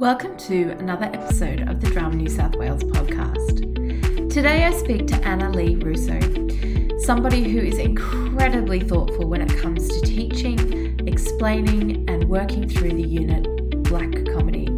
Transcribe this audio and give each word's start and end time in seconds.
Welcome 0.00 0.38
to 0.38 0.70
another 0.78 1.10
episode 1.12 1.68
of 1.68 1.82
the 1.82 1.90
Drama 1.90 2.16
New 2.16 2.30
South 2.30 2.56
Wales 2.56 2.82
podcast. 2.84 3.58
Today 4.32 4.64
I 4.64 4.72
speak 4.72 5.06
to 5.08 5.14
Annalie 5.16 5.76
Russo, 5.84 6.18
somebody 7.00 7.44
who 7.44 7.58
is 7.58 7.76
incredibly 7.76 8.80
thoughtful 8.80 9.28
when 9.28 9.42
it 9.42 9.54
comes 9.58 9.86
to 9.88 10.00
teaching, 10.00 11.06
explaining, 11.06 12.08
and 12.08 12.24
working 12.30 12.66
through 12.66 12.92
the 12.92 13.06
unit 13.06 13.44
Black 13.82 14.10
Comedy. 14.32 14.68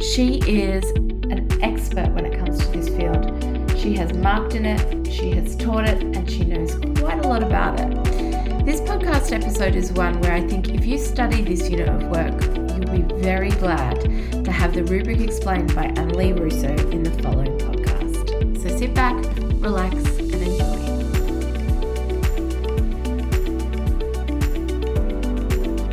She 0.00 0.38
is 0.46 0.88
an 1.32 1.48
expert 1.60 2.10
when 2.12 2.24
it 2.24 2.38
comes 2.38 2.60
to 2.60 2.66
this 2.68 2.88
field. 2.90 3.76
She 3.76 3.96
has 3.96 4.12
marked 4.18 4.54
in 4.54 4.66
it, 4.66 5.12
she 5.12 5.32
has 5.32 5.56
taught 5.56 5.88
it, 5.88 6.00
and 6.00 6.30
she 6.30 6.44
knows 6.44 6.76
quite 7.00 7.24
a 7.24 7.26
lot 7.26 7.42
about 7.42 7.80
it. 7.80 8.64
This 8.64 8.80
podcast 8.82 9.32
episode 9.32 9.74
is 9.74 9.90
one 9.90 10.20
where 10.20 10.32
I 10.32 10.46
think 10.46 10.68
if 10.68 10.86
you 10.86 10.96
study 10.96 11.42
this 11.42 11.68
unit 11.68 11.88
of 11.88 12.04
work, 12.04 12.40
you'll 12.78 13.04
be 13.04 13.14
very 13.20 13.50
glad 13.50 14.17
to 14.48 14.52
have 14.52 14.72
the 14.72 14.82
rubric 14.84 15.20
explained 15.20 15.74
by 15.74 15.88
Annalie 15.88 16.32
Russo 16.32 16.74
in 16.88 17.02
the 17.02 17.10
following 17.22 17.58
podcast. 17.58 18.62
So 18.62 18.74
sit 18.78 18.94
back, 18.94 19.14
relax, 19.60 19.94
and 19.94 20.34
enjoy. 20.36 20.64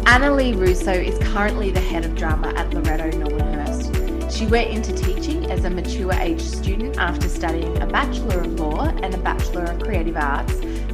Annalie 0.06 0.58
Russo 0.58 0.94
is 0.94 1.20
currently 1.34 1.70
the 1.70 1.82
head 1.82 2.06
of 2.06 2.16
drama 2.16 2.54
at 2.56 2.74
Loreto 2.74 3.12
Normanhurst. 3.18 4.34
She 4.34 4.46
went 4.46 4.70
into 4.70 4.94
teaching 4.94 5.52
as 5.52 5.66
a 5.66 5.70
mature 5.70 6.14
age 6.14 6.40
student 6.40 6.98
after 6.98 7.28
studying 7.28 7.82
a 7.82 7.86
Bachelor 7.86 8.40
of 8.40 8.58
Law 8.58 8.86
and 8.86 9.14
a 9.14 9.18
Bachelor 9.18 9.66
of 9.66 9.82
Creative 9.82 10.16
Arts, 10.16 10.54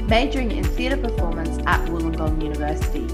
majoring 0.10 0.50
in 0.50 0.64
theatre 0.64 0.98
performance 0.98 1.60
at 1.68 1.88
Wollongong 1.90 2.42
University. 2.42 3.08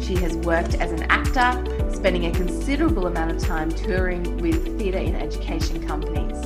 She 0.00 0.16
has 0.16 0.36
worked 0.38 0.74
as 0.74 0.90
an 0.90 1.04
actor, 1.04 1.75
spending 1.94 2.26
a 2.26 2.32
considerable 2.32 3.06
amount 3.06 3.30
of 3.30 3.38
time 3.38 3.70
touring 3.70 4.38
with 4.38 4.78
theatre 4.78 4.98
in 4.98 5.14
education 5.14 5.86
companies. 5.86 6.36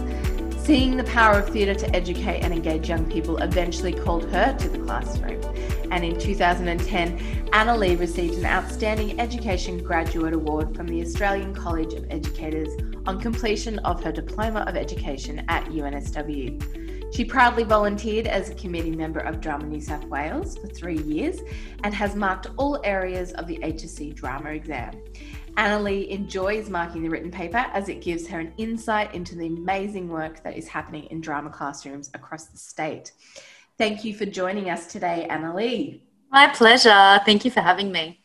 Seeing 0.65 0.97
the 0.97 1.05
power 1.05 1.39
of 1.41 1.49
theatre 1.49 1.75
to 1.75 1.97
educate 1.97 2.41
and 2.41 2.53
engage 2.53 2.89
young 2.89 3.11
people 3.11 3.39
eventually 3.39 3.93
called 3.93 4.31
her 4.31 4.57
to 4.57 4.69
the 4.69 4.79
classroom. 4.79 5.41
And 5.91 6.05
in 6.05 6.19
2010, 6.19 7.19
Annalie 7.49 7.99
received 7.99 8.35
an 8.35 8.47
Outstanding 8.47 9.19
Education 9.19 9.83
Graduate 9.83 10.35
Award 10.35 10.77
from 10.77 10.87
the 10.87 11.03
Australian 11.03 11.53
College 11.55 11.95
of 11.95 12.07
Educators 12.11 12.69
on 13.07 13.21
completion 13.21 13.81
of 13.81 14.03
her 14.05 14.13
Diploma 14.13 14.61
of 14.61 14.77
Education 14.77 15.45
at 15.49 15.65
UNSW. 15.65 16.80
She 17.13 17.25
proudly 17.25 17.65
volunteered 17.65 18.29
as 18.29 18.51
a 18.51 18.55
committee 18.55 18.93
member 18.93 19.21
of 19.21 19.41
Drama 19.41 19.65
New 19.65 19.81
South 19.81 20.05
Wales 20.05 20.57
for 20.57 20.69
three 20.69 20.99
years 20.99 21.41
and 21.83 21.93
has 21.93 22.15
marked 22.15 22.47
all 22.57 22.81
areas 22.85 23.33
of 23.33 23.47
the 23.49 23.59
HSC 23.59 24.15
drama 24.15 24.51
exam. 24.51 24.93
Annalie 25.57 26.09
enjoys 26.09 26.71
marking 26.71 27.03
the 27.03 27.11
written 27.11 27.31
paper 27.31 27.67
as 27.73 27.89
it 27.89 28.01
gives 28.01 28.29
her 28.29 28.39
an 28.39 28.53
insight 28.59 29.13
into 29.15 29.35
the 29.35 29.47
amazing 29.47 30.09
work 30.09 30.43
that 30.45 30.57
is 30.57 30.69
happening 30.69 31.05
in 31.07 31.21
drama 31.21 31.51
classrooms 31.51 32.11
across 32.15 32.47
the 32.47 32.59
state. 32.59 33.13
Thank 33.77 34.05
you 34.05 34.15
for 34.15 34.25
joining 34.25 34.71
us 34.71 34.87
today, 34.87 35.27
Annalie. 35.29 36.03
My 36.31 36.47
pleasure. 36.47 37.21
Thank 37.27 37.45
you 37.45 37.51
for 37.51 37.61
having 37.61 37.91
me. 37.91 38.21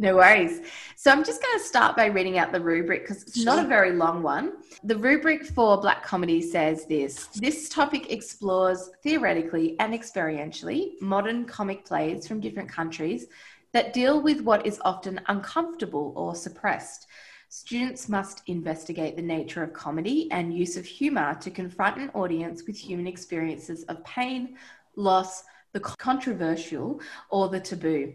No 0.00 0.16
worries. 0.16 0.62
So 0.96 1.10
I'm 1.10 1.22
just 1.22 1.42
going 1.42 1.58
to 1.58 1.62
start 1.62 1.94
by 1.94 2.06
reading 2.06 2.38
out 2.38 2.52
the 2.52 2.60
rubric 2.60 3.02
because 3.02 3.22
it's 3.22 3.44
not 3.44 3.62
a 3.62 3.68
very 3.68 3.92
long 3.92 4.22
one. 4.22 4.54
The 4.82 4.96
rubric 4.96 5.44
for 5.44 5.78
Black 5.78 6.02
Comedy 6.02 6.40
says 6.40 6.86
this 6.86 7.26
This 7.34 7.68
topic 7.68 8.10
explores 8.10 8.88
theoretically 9.02 9.78
and 9.78 9.92
experientially 9.92 10.92
modern 11.02 11.44
comic 11.44 11.84
plays 11.84 12.26
from 12.26 12.40
different 12.40 12.70
countries 12.70 13.26
that 13.72 13.92
deal 13.92 14.22
with 14.22 14.40
what 14.40 14.64
is 14.64 14.80
often 14.86 15.20
uncomfortable 15.28 16.14
or 16.16 16.34
suppressed. 16.34 17.06
Students 17.50 18.08
must 18.08 18.40
investigate 18.46 19.16
the 19.16 19.22
nature 19.22 19.62
of 19.62 19.74
comedy 19.74 20.32
and 20.32 20.56
use 20.56 20.78
of 20.78 20.86
humour 20.86 21.34
to 21.42 21.50
confront 21.50 21.98
an 21.98 22.08
audience 22.14 22.62
with 22.66 22.78
human 22.78 23.06
experiences 23.06 23.82
of 23.82 24.02
pain, 24.04 24.56
loss, 24.96 25.44
the 25.72 25.80
controversial, 25.80 27.00
or 27.28 27.48
the 27.48 27.60
taboo. 27.60 28.14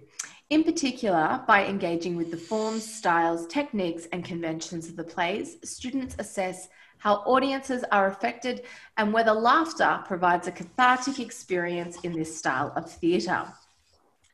In 0.52 0.64
particular, 0.64 1.42
by 1.48 1.66
engaging 1.66 2.16
with 2.16 2.30
the 2.30 2.38
forms, 2.38 2.88
styles, 2.88 3.48
techniques, 3.48 4.08
and 4.12 4.24
conventions 4.24 4.88
of 4.88 4.96
the 4.96 5.04
plays, 5.04 5.58
students 5.64 6.16
assess 6.20 6.70
how 7.00 7.16
audiences 7.26 7.84
are 7.92 8.08
affected 8.08 8.64
and 8.98 9.12
whether 9.12 9.32
laughter 9.32 10.04
provides 10.06 10.48
a 10.48 10.52
cathartic 10.52 11.20
experience 11.20 11.98
in 12.04 12.14
this 12.14 12.38
style 12.38 12.72
of 12.76 12.90
theatre. 12.90 13.44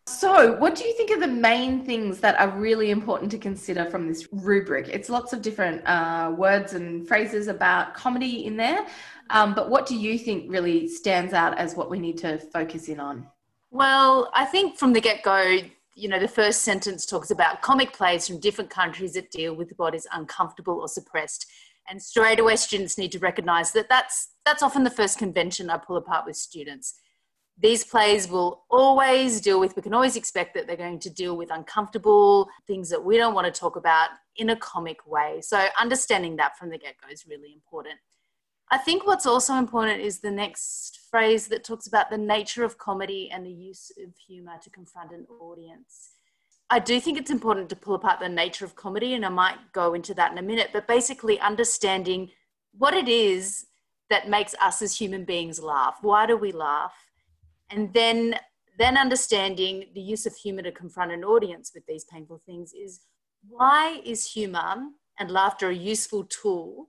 So, 0.06 0.58
what 0.58 0.76
do 0.76 0.84
you 0.84 0.94
think 0.98 1.12
are 1.12 1.20
the 1.20 1.28
main 1.28 1.86
things 1.86 2.20
that 2.20 2.38
are 2.42 2.50
really 2.50 2.92
important 2.92 3.32
to 3.32 3.38
consider 3.38 3.86
from 3.86 4.10
this 4.10 4.28
rubric? 4.34 4.90
It's 4.90 5.10
lots 5.10 5.32
of 5.32 5.42
different 5.42 5.82
uh, 5.88 6.34
words 6.36 6.74
and 6.74 7.08
phrases 7.08 7.48
about 7.48 7.94
comedy 7.94 8.46
in 8.46 8.58
there, 8.58 8.86
um, 9.30 9.54
but 9.54 9.70
what 9.70 9.86
do 9.86 9.96
you 9.96 10.18
think 10.18 10.52
really 10.52 10.90
stands 10.90 11.32
out 11.34 11.58
as 11.58 11.76
what 11.76 11.90
we 11.90 12.00
need 12.00 12.18
to 12.18 12.38
focus 12.38 12.90
in 12.90 13.00
on? 13.00 13.28
Well, 13.70 14.30
I 14.34 14.44
think 14.44 14.78
from 14.78 14.92
the 14.92 15.00
get 15.00 15.24
go, 15.24 15.60
you 15.96 16.08
know, 16.08 16.20
the 16.20 16.28
first 16.28 16.62
sentence 16.62 17.06
talks 17.06 17.32
about 17.32 17.62
comic 17.62 17.94
plays 17.94 18.28
from 18.28 18.40
different 18.40 18.70
countries 18.70 19.14
that 19.14 19.32
deal 19.32 19.54
with 19.54 19.74
what 19.78 19.96
is 19.96 20.08
uncomfortable 20.14 20.80
or 20.80 20.88
suppressed. 20.88 21.46
And 21.90 22.02
straight 22.02 22.40
away, 22.40 22.56
students 22.56 22.98
need 22.98 23.12
to 23.12 23.20
recognize 23.20 23.72
that 23.74 23.90
that's, 23.90 24.30
that's 24.46 24.64
often 24.64 24.84
the 24.84 24.90
first 24.90 25.18
convention 25.18 25.70
I 25.70 25.78
pull 25.78 25.98
apart 25.98 26.26
with 26.26 26.38
students. 26.38 26.96
These 27.58 27.84
plays 27.84 28.30
will 28.30 28.64
always 28.72 29.42
deal 29.42 29.60
with, 29.60 29.76
we 29.76 29.82
can 29.82 29.94
always 29.94 30.16
expect 30.16 30.54
that 30.54 30.68
they're 30.68 30.78
going 30.78 31.00
to 31.00 31.10
deal 31.10 31.36
with 31.36 31.52
uncomfortable 31.52 32.48
things 32.66 32.90
that 32.90 33.04
we 33.04 33.18
don't 33.18 33.36
want 33.36 33.54
to 33.54 33.60
talk 33.60 33.76
about 33.76 34.10
in 34.38 34.52
a 34.52 34.56
comic 34.56 35.06
way. 35.06 35.42
So, 35.42 35.68
understanding 35.80 36.38
that 36.38 36.58
from 36.58 36.70
the 36.70 36.78
get 36.78 36.96
go 37.02 37.12
is 37.12 37.26
really 37.28 37.54
important. 37.54 38.00
I 38.74 38.78
think 38.78 39.06
what's 39.06 39.26
also 39.26 39.56
important 39.56 40.00
is 40.00 40.20
the 40.20 40.32
next 40.32 41.02
phrase 41.10 41.48
that 41.48 41.66
talks 41.66 41.88
about 41.88 42.10
the 42.10 42.18
nature 42.18 42.64
of 42.64 42.78
comedy 42.78 43.30
and 43.30 43.46
the 43.46 43.52
use 43.52 43.92
of 44.02 44.16
humor 44.16 44.54
to 44.64 44.70
confront 44.70 45.12
an 45.12 45.26
audience. 45.42 46.12
I 46.70 46.80
do 46.80 47.02
think 47.02 47.18
it's 47.20 47.30
important 47.30 47.68
to 47.70 47.76
pull 47.76 47.96
apart 47.96 48.22
the 48.22 48.30
nature 48.30 48.64
of 48.64 48.78
comedy, 48.78 49.14
and 49.14 49.26
I 49.26 49.30
might 49.30 49.58
go 49.74 49.94
into 49.94 50.14
that 50.14 50.32
in 50.32 50.38
a 50.38 50.42
minute, 50.42 50.70
but 50.72 50.88
basically 50.88 51.38
understanding 51.42 52.30
what 52.72 52.94
it 52.94 53.10
is 53.10 53.66
that 54.10 54.30
makes 54.30 54.56
us 54.62 54.82
as 54.82 54.96
human 54.96 55.26
beings 55.26 55.60
laugh. 55.60 55.98
Why 56.02 56.26
do 56.26 56.38
we 56.38 56.54
laugh? 56.54 56.94
And 57.70 57.94
then 57.94 58.36
then 58.78 58.98
understanding 58.98 59.90
the 59.94 60.02
use 60.02 60.26
of 60.26 60.34
humor 60.34 60.62
to 60.62 60.72
confront 60.72 61.12
an 61.12 61.26
audience 61.26 61.72
with 61.76 61.86
these 61.88 62.06
painful 62.06 62.42
things 62.46 62.72
is 62.74 63.02
why 63.48 64.00
is 64.06 64.32
humor 64.32 64.76
and 65.20 65.30
laughter 65.30 65.70
a 65.70 65.76
useful 65.76 66.24
tool 66.24 66.88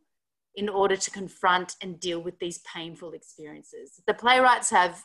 in 0.54 0.68
order 0.68 0.96
to 0.96 1.10
confront 1.10 1.76
and 1.80 1.98
deal 1.98 2.20
with 2.20 2.38
these 2.38 2.58
painful 2.58 3.12
experiences. 3.12 4.02
The 4.06 4.14
playwrights 4.14 4.70
have 4.70 5.04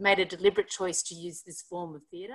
made 0.00 0.18
a 0.18 0.24
deliberate 0.24 0.68
choice 0.68 1.02
to 1.04 1.14
use 1.14 1.42
this 1.42 1.62
form 1.62 1.94
of 1.94 2.02
theatre, 2.10 2.34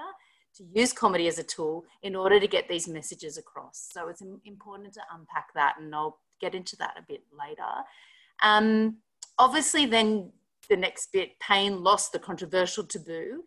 to 0.58 0.64
use 0.74 0.94
comedy 0.94 1.28
as 1.28 1.40
a 1.40 1.44
tool 1.44 1.86
in 2.04 2.16
order 2.16 2.40
to 2.40 2.48
get 2.48 2.68
these 2.70 2.88
messages 2.88 3.38
across. 3.38 3.90
So 3.92 4.10
it's 4.10 4.22
important 4.46 4.94
to 4.94 5.02
unpack 5.14 5.48
that, 5.56 5.76
and 5.80 5.94
I'll 5.96 6.20
get 6.40 6.56
into 6.56 6.76
that 6.78 6.96
a 6.98 7.06
bit 7.08 7.24
later. 7.38 7.64
Um, 8.44 8.98
obviously, 9.40 9.86
then 9.86 10.32
the 10.70 10.78
next 10.78 11.12
bit 11.12 11.40
pain, 11.40 11.84
loss, 11.84 12.10
the 12.10 12.20
controversial 12.20 12.84
taboo. 12.84 13.44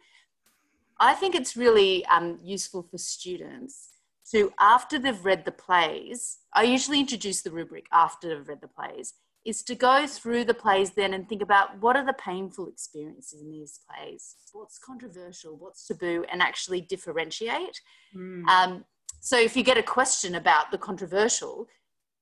I 1.00 1.14
think 1.14 1.34
it's 1.34 1.56
really 1.56 2.04
um, 2.06 2.38
useful 2.42 2.82
for 2.82 2.98
students 2.98 3.88
to 4.30 4.52
after 4.58 4.98
they've 4.98 5.24
read 5.24 5.44
the 5.44 5.52
plays, 5.52 6.38
I 6.54 6.62
usually 6.62 7.00
introduce 7.00 7.42
the 7.42 7.50
rubric 7.50 7.86
after 7.92 8.36
I've 8.36 8.48
read 8.48 8.60
the 8.60 8.68
plays, 8.68 9.14
is 9.44 9.62
to 9.62 9.74
go 9.74 10.06
through 10.06 10.44
the 10.44 10.54
plays 10.54 10.92
then 10.92 11.12
and 11.12 11.28
think 11.28 11.42
about 11.42 11.78
what 11.80 11.96
are 11.96 12.06
the 12.06 12.14
painful 12.14 12.68
experiences 12.68 13.42
in 13.42 13.50
these 13.50 13.80
plays, 13.88 14.36
what's 14.52 14.78
controversial, 14.78 15.56
what's 15.56 15.86
taboo, 15.86 16.24
and 16.32 16.40
actually 16.40 16.80
differentiate. 16.80 17.80
Mm. 18.16 18.46
Um, 18.46 18.84
so 19.20 19.38
if 19.38 19.56
you 19.56 19.62
get 19.62 19.78
a 19.78 19.82
question 19.82 20.34
about 20.34 20.70
the 20.70 20.78
controversial, 20.78 21.66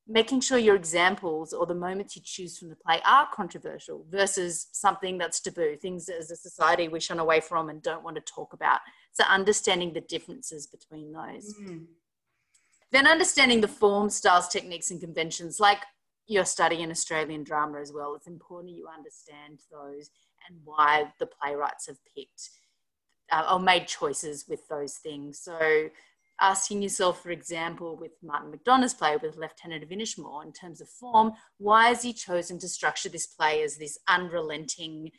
making 0.09 0.41
sure 0.41 0.59
your 0.59 0.75
examples 0.75 1.53
or 1.53 1.65
the 1.65 1.75
moments 1.75 2.17
you 2.17 2.23
choose 2.25 2.59
from 2.59 2.71
the 2.71 2.77
play 2.77 3.01
are 3.05 3.29
controversial 3.33 4.05
versus 4.11 4.67
something 4.73 5.17
that's 5.17 5.41
taboo, 5.41 5.77
things 5.77 6.09
as 6.09 6.31
a 6.31 6.37
society 6.37 6.89
we 6.89 6.99
shun 6.99 7.21
away 7.21 7.41
from 7.41 7.69
and 7.69 7.83
don't 7.83 8.03
want 8.03 8.17
to 8.17 8.23
talk 8.23 8.53
about. 8.53 8.81
So 9.13 9.23
understanding 9.25 9.93
the 9.93 10.01
differences 10.01 10.67
between 10.67 11.13
those. 11.13 11.55
Mm. 11.61 11.87
Then 12.93 13.07
understanding 13.07 13.61
the 13.61 13.69
form, 13.69 14.11
styles, 14.11 14.49
techniques, 14.49 14.91
and 14.91 15.01
conventions, 15.01 15.59
like 15.59 15.79
you're 16.27 16.45
studying 16.45 16.91
Australian 16.91 17.43
drama 17.43 17.81
as 17.81 17.93
well. 17.93 18.15
It's 18.15 18.27
important 18.27 18.75
you 18.75 18.87
understand 18.87 19.61
those 19.71 20.11
and 20.49 20.59
why 20.65 21.13
the 21.19 21.27
playwrights 21.27 21.87
have 21.87 21.99
picked 22.15 22.51
uh, 23.31 23.49
or 23.53 23.61
made 23.61 23.87
choices 23.87 24.45
with 24.49 24.67
those 24.69 24.97
things. 24.97 25.41
So 25.41 25.89
asking 26.41 26.83
yourself, 26.83 27.23
for 27.23 27.31
example, 27.31 27.97
with 27.97 28.13
Martin 28.23 28.53
McDonagh's 28.53 28.95
play 28.95 29.17
with 29.17 29.37
Lieutenant 29.37 29.83
of 29.83 29.91
Inishmore, 29.91 30.45
in 30.45 30.53
terms 30.53 30.81
of 30.81 30.89
form, 30.89 31.33
why 31.59 31.89
has 31.89 32.03
he 32.03 32.13
chosen 32.13 32.59
to 32.59 32.69
structure 32.69 33.09
this 33.09 33.27
play 33.27 33.63
as 33.63 33.77
this 33.77 33.99
unrelenting 34.09 35.11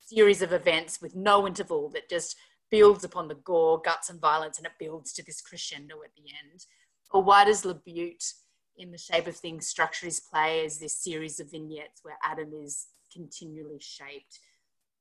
series 0.00 0.42
of 0.42 0.52
events 0.52 1.02
with 1.02 1.16
no 1.16 1.46
interval 1.46 1.88
that 1.90 2.08
just 2.08 2.36
builds 2.70 3.04
upon 3.04 3.28
the 3.28 3.34
gore, 3.34 3.80
guts, 3.80 4.10
and 4.10 4.20
violence, 4.20 4.58
and 4.58 4.66
it 4.66 4.72
builds 4.78 5.12
to 5.12 5.24
this 5.24 5.40
crescendo 5.40 5.96
at 6.04 6.10
the 6.16 6.30
end? 6.44 6.66
Or 7.12 7.22
why 7.22 7.44
does 7.44 7.62
LaBute 7.62 8.32
in 8.78 8.90
the 8.90 8.98
shape 8.98 9.26
of 9.26 9.36
things 9.36 9.66
structure 9.66 10.06
his 10.06 10.20
play 10.20 10.64
as 10.64 10.78
this 10.78 10.96
series 10.96 11.40
of 11.40 11.50
vignettes 11.50 12.00
where 12.02 12.18
Adam 12.22 12.52
is 12.52 12.86
continually 13.12 13.80
shaped. 13.80 14.40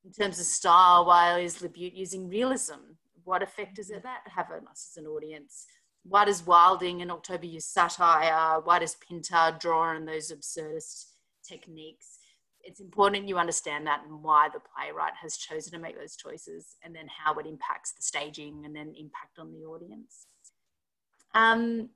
In 0.03 0.11
terms 0.11 0.39
of 0.39 0.45
style, 0.45 1.05
why 1.05 1.39
is 1.39 1.61
Labute 1.61 1.95
using 1.95 2.29
realism? 2.29 2.95
What 3.23 3.41
effect 3.41 3.75
does 3.75 3.87
that 3.87 4.03
have 4.25 4.51
on 4.51 4.67
us 4.67 4.91
as 4.91 5.03
an 5.03 5.09
audience? 5.09 5.65
Why 6.03 6.25
does 6.25 6.45
Wilding 6.45 7.01
and 7.01 7.11
October 7.11 7.47
use 7.47 7.65
satire? 7.65 8.61
Why 8.61 8.79
does 8.79 8.95
Pinter 8.95 9.57
draw 9.59 9.95
on 9.95 10.05
those 10.05 10.31
absurdist 10.31 11.05
techniques? 11.47 12.19
It's 12.61 12.79
important 12.79 13.27
you 13.27 13.37
understand 13.37 13.87
that 13.87 14.03
and 14.05 14.23
why 14.23 14.49
the 14.53 14.59
playwright 14.59 15.13
has 15.21 15.37
chosen 15.37 15.73
to 15.73 15.79
make 15.79 15.97
those 15.97 16.15
choices, 16.15 16.75
and 16.83 16.95
then 16.95 17.07
how 17.07 17.33
it 17.35 17.47
impacts 17.47 17.93
the 17.93 18.01
staging 18.01 18.63
and 18.65 18.75
then 18.75 18.93
impact 18.97 19.39
on 19.39 19.51
the 19.51 19.65
audience. 19.65 20.27
Um, 21.35 21.89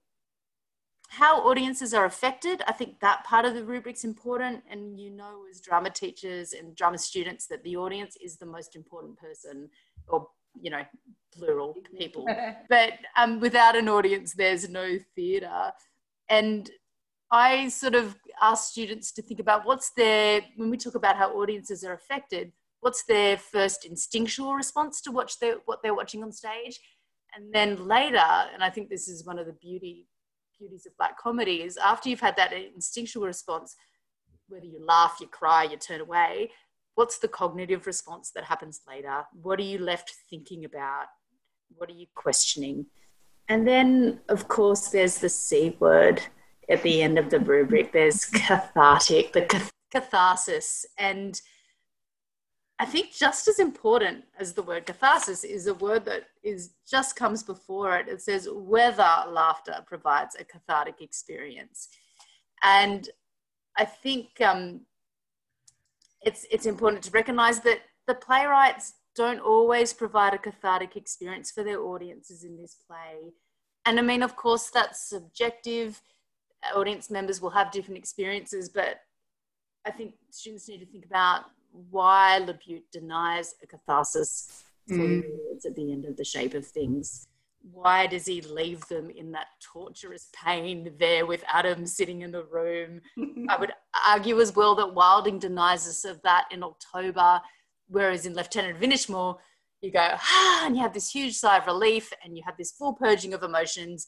how 1.09 1.41
audiences 1.49 1.95
are 1.95 2.05
affected, 2.05 2.61
I 2.67 2.71
think 2.71 2.99
that 2.99 3.23
part 3.23 3.43
of 3.43 3.55
the 3.55 3.63
rubric's 3.63 4.03
important. 4.03 4.61
And 4.69 4.99
you 4.99 5.09
know, 5.09 5.41
as 5.49 5.59
drama 5.59 5.89
teachers 5.89 6.53
and 6.53 6.75
drama 6.75 6.99
students, 6.99 7.47
that 7.47 7.63
the 7.63 7.77
audience 7.77 8.15
is 8.23 8.37
the 8.37 8.45
most 8.45 8.75
important 8.75 9.17
person, 9.17 9.69
or 10.07 10.27
you 10.61 10.69
know, 10.69 10.83
plural 11.33 11.75
people. 11.97 12.27
but 12.69 12.93
um, 13.17 13.39
without 13.39 13.75
an 13.75 13.89
audience, 13.89 14.33
there's 14.33 14.69
no 14.69 14.97
theatre. 15.15 15.71
And 16.29 16.69
I 17.31 17.69
sort 17.69 17.95
of 17.95 18.15
ask 18.41 18.71
students 18.71 19.11
to 19.13 19.21
think 19.21 19.39
about 19.39 19.65
what's 19.65 19.91
their, 19.91 20.41
when 20.57 20.69
we 20.69 20.77
talk 20.77 20.95
about 20.95 21.15
how 21.15 21.31
audiences 21.31 21.83
are 21.83 21.93
affected, 21.93 22.51
what's 22.81 23.03
their 23.05 23.37
first 23.37 23.85
instinctual 23.85 24.53
response 24.53 25.01
to 25.01 25.11
watch 25.11 25.39
their, 25.39 25.55
what 25.65 25.81
they're 25.83 25.95
watching 25.95 26.23
on 26.23 26.31
stage? 26.31 26.79
And 27.35 27.53
then 27.53 27.87
later, 27.87 28.17
and 28.17 28.63
I 28.63 28.69
think 28.69 28.89
this 28.89 29.07
is 29.07 29.25
one 29.25 29.39
of 29.39 29.45
the 29.45 29.53
beauty 29.53 30.07
beauties 30.59 30.85
of 30.85 30.97
black 30.97 31.17
comedy 31.17 31.61
is 31.61 31.77
after 31.77 32.09
you've 32.09 32.19
had 32.19 32.35
that 32.35 32.51
instinctual 32.53 33.25
response, 33.25 33.75
whether 34.49 34.65
you 34.65 34.83
laugh, 34.85 35.17
you 35.21 35.27
cry, 35.27 35.63
you 35.63 35.77
turn 35.77 36.01
away, 36.01 36.51
what's 36.95 37.19
the 37.19 37.27
cognitive 37.27 37.87
response 37.87 38.31
that 38.35 38.43
happens 38.43 38.81
later? 38.87 39.23
What 39.41 39.59
are 39.59 39.63
you 39.63 39.77
left 39.77 40.13
thinking 40.29 40.65
about? 40.65 41.05
What 41.77 41.89
are 41.89 41.93
you 41.93 42.07
questioning? 42.15 42.87
And 43.47 43.67
then, 43.67 44.19
of 44.27 44.47
course, 44.47 44.89
there's 44.89 45.19
the 45.19 45.29
C 45.29 45.77
word 45.79 46.21
at 46.69 46.83
the 46.83 47.01
end 47.01 47.17
of 47.17 47.29
the 47.29 47.39
rubric. 47.39 47.93
There's 47.93 48.25
cathartic, 48.25 49.33
the 49.33 49.69
catharsis. 49.91 50.85
And 50.97 51.39
I 52.81 52.85
think 52.85 53.11
just 53.11 53.49
as 53.49 53.59
important 53.59 54.23
as 54.39 54.53
the 54.53 54.63
word 54.63 54.85
catharsis 54.85 55.43
is 55.43 55.67
a 55.67 55.73
word 55.73 56.05
that 56.05 56.23
is 56.43 56.71
just 56.89 57.17
comes 57.17 57.43
before 57.43 57.97
it. 57.97 58.07
It 58.07 58.21
says 58.21 58.47
whether 58.49 59.03
laughter 59.27 59.83
provides 59.85 60.35
a 60.39 60.45
cathartic 60.45 61.01
experience, 61.01 61.89
and 62.63 63.09
I 63.77 63.83
think 63.83 64.39
um, 64.39 64.81
it's 66.21 66.45
it's 66.49 66.65
important 66.65 67.03
to 67.03 67.11
recognise 67.11 67.59
that 67.61 67.81
the 68.07 68.15
playwrights 68.15 68.93
don't 69.13 69.41
always 69.41 69.91
provide 69.91 70.33
a 70.33 70.37
cathartic 70.37 70.95
experience 70.95 71.51
for 71.51 71.65
their 71.65 71.81
audiences 71.81 72.45
in 72.45 72.55
this 72.55 72.77
play, 72.87 73.33
and 73.85 73.99
I 73.99 74.03
mean, 74.03 74.23
of 74.23 74.37
course, 74.37 74.69
that's 74.69 75.09
subjective. 75.09 76.01
Audience 76.73 77.09
members 77.09 77.41
will 77.41 77.49
have 77.49 77.71
different 77.71 77.97
experiences, 77.97 78.69
but 78.69 79.01
I 79.85 79.91
think 79.91 80.13
students 80.29 80.69
need 80.69 80.79
to 80.79 80.85
think 80.85 81.05
about 81.05 81.43
why 81.71 82.39
Labute 82.41 82.83
denies 82.91 83.55
a 83.63 83.67
catharsis 83.67 84.63
mm. 84.89 85.23
at 85.65 85.75
the 85.75 85.91
end 85.91 86.05
of 86.05 86.17
the 86.17 86.25
shape 86.25 86.53
of 86.53 86.65
things. 86.65 87.27
Why 87.71 88.07
does 88.07 88.25
he 88.25 88.41
leave 88.41 88.87
them 88.87 89.09
in 89.09 89.31
that 89.33 89.47
torturous 89.61 90.29
pain 90.33 90.93
there 90.97 91.25
with 91.25 91.43
Adam 91.51 91.85
sitting 91.85 92.21
in 92.21 92.31
the 92.31 92.45
room? 92.45 93.01
I 93.49 93.57
would 93.57 93.73
argue 94.07 94.39
as 94.39 94.55
well 94.55 94.75
that 94.75 94.93
Wilding 94.93 95.39
denies 95.39 95.87
us 95.87 96.05
of 96.05 96.21
that 96.21 96.45
in 96.51 96.63
October, 96.63 97.41
whereas 97.87 98.25
in 98.25 98.33
Lieutenant 98.33 98.77
of 98.77 98.81
Inishmore, 98.81 99.37
you 99.81 99.91
go, 99.91 99.99
ah, 100.13 100.65
and 100.65 100.75
you 100.75 100.81
have 100.81 100.93
this 100.93 101.11
huge 101.11 101.35
sigh 101.35 101.57
of 101.57 101.67
relief 101.67 102.11
and 102.23 102.37
you 102.37 102.43
have 102.45 102.57
this 102.57 102.71
full 102.71 102.93
purging 102.93 103.33
of 103.33 103.43
emotions 103.43 104.07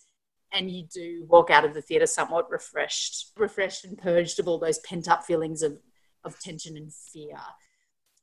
and 0.54 0.70
you 0.70 0.86
do 0.94 1.26
walk 1.30 1.50
out 1.50 1.64
of 1.64 1.74
the 1.74 1.82
theatre 1.82 2.06
somewhat 2.06 2.50
refreshed, 2.52 3.32
refreshed 3.38 3.86
and 3.86 3.98
purged 3.98 4.40
of 4.40 4.48
all 4.48 4.60
those 4.60 4.80
pent 4.80 5.08
up 5.08 5.24
feelings 5.24 5.62
of 5.62 5.78
of 6.24 6.40
tension 6.40 6.78
and 6.78 6.94
fear. 6.94 7.38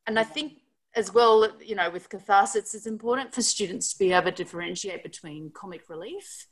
And 0.06 0.18
I 0.18 0.24
think 0.24 0.54
as 0.94 1.12
well, 1.12 1.48
you 1.60 1.74
know, 1.74 1.90
with 1.90 2.08
catharsis, 2.08 2.74
it's 2.74 2.86
important 2.86 3.34
for 3.34 3.42
students 3.42 3.92
to 3.92 3.98
be 3.98 4.12
able 4.12 4.30
to 4.30 4.32
differentiate 4.32 5.02
between 5.02 5.50
comic 5.54 5.88
relief 5.88 6.48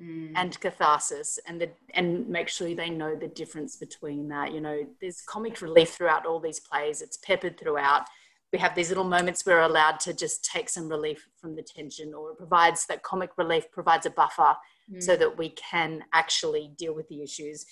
mm. 0.00 0.32
and 0.34 0.58
catharsis 0.60 1.38
and 1.46 1.60
the, 1.60 1.70
and 1.94 2.28
make 2.28 2.48
sure 2.48 2.74
they 2.74 2.90
know 2.90 3.14
the 3.14 3.28
difference 3.28 3.76
between 3.76 4.28
that. 4.28 4.52
You 4.52 4.60
know, 4.60 4.86
there's 5.00 5.22
comic 5.22 5.62
relief 5.62 5.90
throughout 5.90 6.26
all 6.26 6.40
these 6.40 6.60
plays, 6.60 7.02
it's 7.02 7.16
peppered 7.16 7.58
throughout. 7.58 8.06
We 8.52 8.58
have 8.58 8.74
these 8.74 8.90
little 8.90 9.04
moments 9.04 9.46
where 9.46 9.56
we're 9.56 9.62
allowed 9.62 9.98
to 10.00 10.12
just 10.12 10.44
take 10.44 10.68
some 10.68 10.88
relief 10.88 11.26
from 11.40 11.56
the 11.56 11.62
tension, 11.62 12.12
or 12.12 12.32
it 12.32 12.36
provides 12.36 12.84
that 12.86 13.02
comic 13.02 13.30
relief 13.38 13.70
provides 13.70 14.04
a 14.04 14.10
buffer 14.10 14.54
mm. 14.92 15.02
so 15.02 15.16
that 15.16 15.38
we 15.38 15.50
can 15.50 16.04
actually 16.12 16.72
deal 16.76 16.94
with 16.94 17.08
the 17.08 17.22
issues 17.22 17.64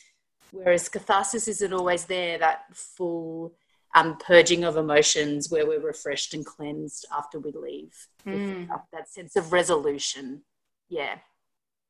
Whereas 0.52 0.88
catharsis 0.88 1.48
isn't 1.48 1.72
always 1.72 2.04
there, 2.04 2.38
that 2.38 2.64
full 2.74 3.54
um, 3.94 4.16
purging 4.18 4.64
of 4.64 4.76
emotions 4.76 5.50
where 5.50 5.66
we're 5.66 5.80
refreshed 5.80 6.34
and 6.34 6.44
cleansed 6.44 7.06
after 7.16 7.38
we 7.38 7.52
leave. 7.52 8.08
Mm. 8.26 8.68
That 8.92 9.08
sense 9.08 9.36
of 9.36 9.52
resolution. 9.52 10.42
Yeah. 10.88 11.16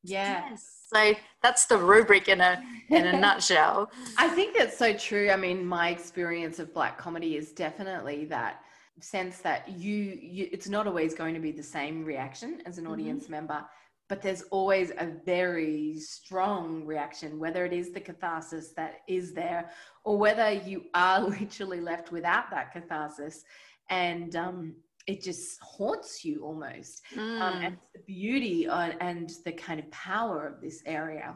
Yeah. 0.03 0.49
Yes. 0.49 0.87
So 0.93 1.13
that's 1.43 1.65
the 1.65 1.77
rubric 1.77 2.27
in 2.27 2.41
a 2.41 2.61
in 2.89 3.05
a 3.05 3.19
nutshell. 3.19 3.91
I 4.17 4.29
think 4.29 4.57
that's 4.57 4.77
so 4.77 4.93
true. 4.93 5.29
I 5.29 5.35
mean, 5.35 5.65
my 5.65 5.89
experience 5.89 6.59
of 6.59 6.73
black 6.73 6.97
comedy 6.97 7.37
is 7.37 7.51
definitely 7.51 8.25
that 8.25 8.61
sense 8.99 9.39
that 9.39 9.69
you, 9.69 9.95
you 10.21 10.49
it's 10.51 10.69
not 10.69 10.87
always 10.87 11.13
going 11.13 11.33
to 11.33 11.39
be 11.39 11.51
the 11.51 11.63
same 11.63 12.03
reaction 12.03 12.61
as 12.65 12.77
an 12.77 12.83
mm-hmm. 12.83 12.93
audience 12.93 13.23
mm-hmm. 13.23 13.33
member 13.33 13.65
but 14.11 14.21
there's 14.21 14.41
always 14.51 14.91
a 14.97 15.07
very 15.25 15.95
strong 15.97 16.83
reaction, 16.83 17.39
whether 17.39 17.65
it 17.65 17.71
is 17.71 17.91
the 17.91 17.99
catharsis 18.01 18.73
that 18.75 18.95
is 19.07 19.31
there 19.31 19.71
or 20.03 20.17
whether 20.17 20.51
you 20.51 20.83
are 20.93 21.21
literally 21.39 21.79
left 21.79 22.11
without 22.11 22.51
that 22.51 22.73
catharsis 22.73 23.45
and 23.89 24.35
um, 24.35 24.75
it 25.07 25.23
just 25.23 25.61
haunts 25.61 26.25
you 26.25 26.43
almost. 26.43 27.03
Mm. 27.15 27.41
Um, 27.41 27.63
and 27.63 27.77
the 27.93 28.01
beauty 28.01 28.67
and 28.67 29.31
the 29.45 29.53
kind 29.53 29.79
of 29.79 29.89
power 29.91 30.45
of 30.45 30.59
this 30.59 30.83
area. 30.85 31.33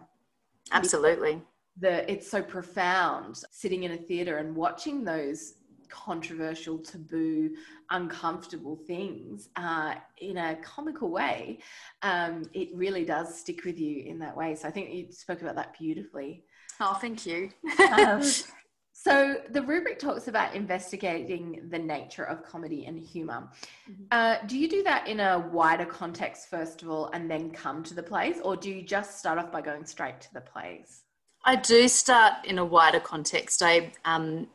Absolutely. 0.74 1.42
The, 1.80 2.12
it's 2.12 2.30
so 2.30 2.42
profound 2.42 3.38
sitting 3.52 3.84
in 3.84 3.94
a 3.94 3.98
theater 3.98 4.40
and 4.40 4.54
watching 4.54 5.06
those 5.06 5.54
controversial, 5.90 6.78
taboo, 6.80 7.52
uncomfortable 7.92 8.76
things 8.88 9.50
uh, 9.56 9.96
in 10.20 10.38
a 10.38 10.56
comical 10.58 11.10
way, 11.10 11.60
um, 12.02 12.44
it 12.54 12.70
really 12.74 13.06
does 13.06 13.40
stick 13.40 13.64
with 13.66 13.80
you 13.80 14.04
in 14.04 14.20
that 14.20 14.36
way. 14.36 14.56
So 14.56 14.68
I 14.68 14.72
think 14.72 14.94
you 14.94 15.12
spoke 15.12 15.42
about 15.42 15.56
that 15.56 15.78
beautifully. 15.78 16.44
Oh, 16.80 16.94
thank 16.96 17.26
you. 17.26 17.50
um, 17.98 18.22
so 18.94 19.38
the 19.50 19.62
rubric 19.62 20.00
talks 20.00 20.28
about 20.28 20.56
investigating 20.56 21.68
the 21.70 21.80
nature 21.80 22.24
of 22.24 22.44
comedy 22.44 22.86
and 22.86 23.00
humor. 23.00 23.50
Mm-hmm. 23.90 24.04
Uh, 24.12 24.38
do 24.48 24.58
you 24.58 24.68
do 24.68 24.84
that 24.84 25.08
in 25.08 25.20
a 25.20 25.40
wider 25.52 25.86
context 25.86 26.50
first 26.50 26.82
of 26.82 26.90
all, 26.90 27.10
and 27.14 27.30
then 27.30 27.52
come 27.52 27.84
to 27.84 27.94
the 27.94 28.04
plays, 28.04 28.38
or 28.44 28.56
do 28.56 28.70
you 28.70 28.82
just 28.82 29.20
start 29.20 29.38
off 29.38 29.52
by 29.52 29.62
going 29.62 29.86
straight 29.86 30.22
to 30.22 30.34
the 30.34 30.42
plays? 30.42 31.04
I 31.48 31.56
do 31.56 31.88
start 31.88 32.46
in 32.46 32.58
a 32.58 32.66
wider 32.66 33.00
context. 33.00 33.62
I 33.62 33.92
um, 34.04 34.48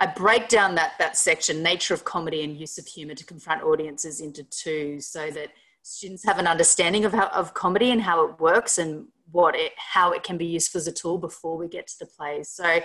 I 0.00 0.06
break 0.06 0.48
down 0.48 0.74
that 0.76 0.94
that 0.98 1.16
section, 1.16 1.62
nature 1.62 1.94
of 1.94 2.04
comedy 2.04 2.42
and 2.42 2.56
use 2.56 2.78
of 2.78 2.86
humor, 2.86 3.14
to 3.14 3.24
confront 3.24 3.62
audiences 3.62 4.20
into 4.20 4.42
two, 4.44 5.00
so 5.00 5.30
that 5.30 5.50
students 5.82 6.24
have 6.24 6.38
an 6.38 6.46
understanding 6.46 7.04
of 7.04 7.12
how 7.12 7.28
of 7.28 7.54
comedy 7.54 7.90
and 7.90 8.02
how 8.02 8.26
it 8.26 8.40
works 8.40 8.78
and 8.78 9.06
what 9.30 9.54
it 9.54 9.72
how 9.76 10.10
it 10.12 10.22
can 10.22 10.36
be 10.36 10.46
used 10.46 10.74
as 10.74 10.86
a 10.86 10.92
tool 10.92 11.18
before 11.18 11.56
we 11.56 11.68
get 11.68 11.86
to 11.86 11.98
the 12.00 12.06
plays. 12.06 12.48
So 12.48 12.80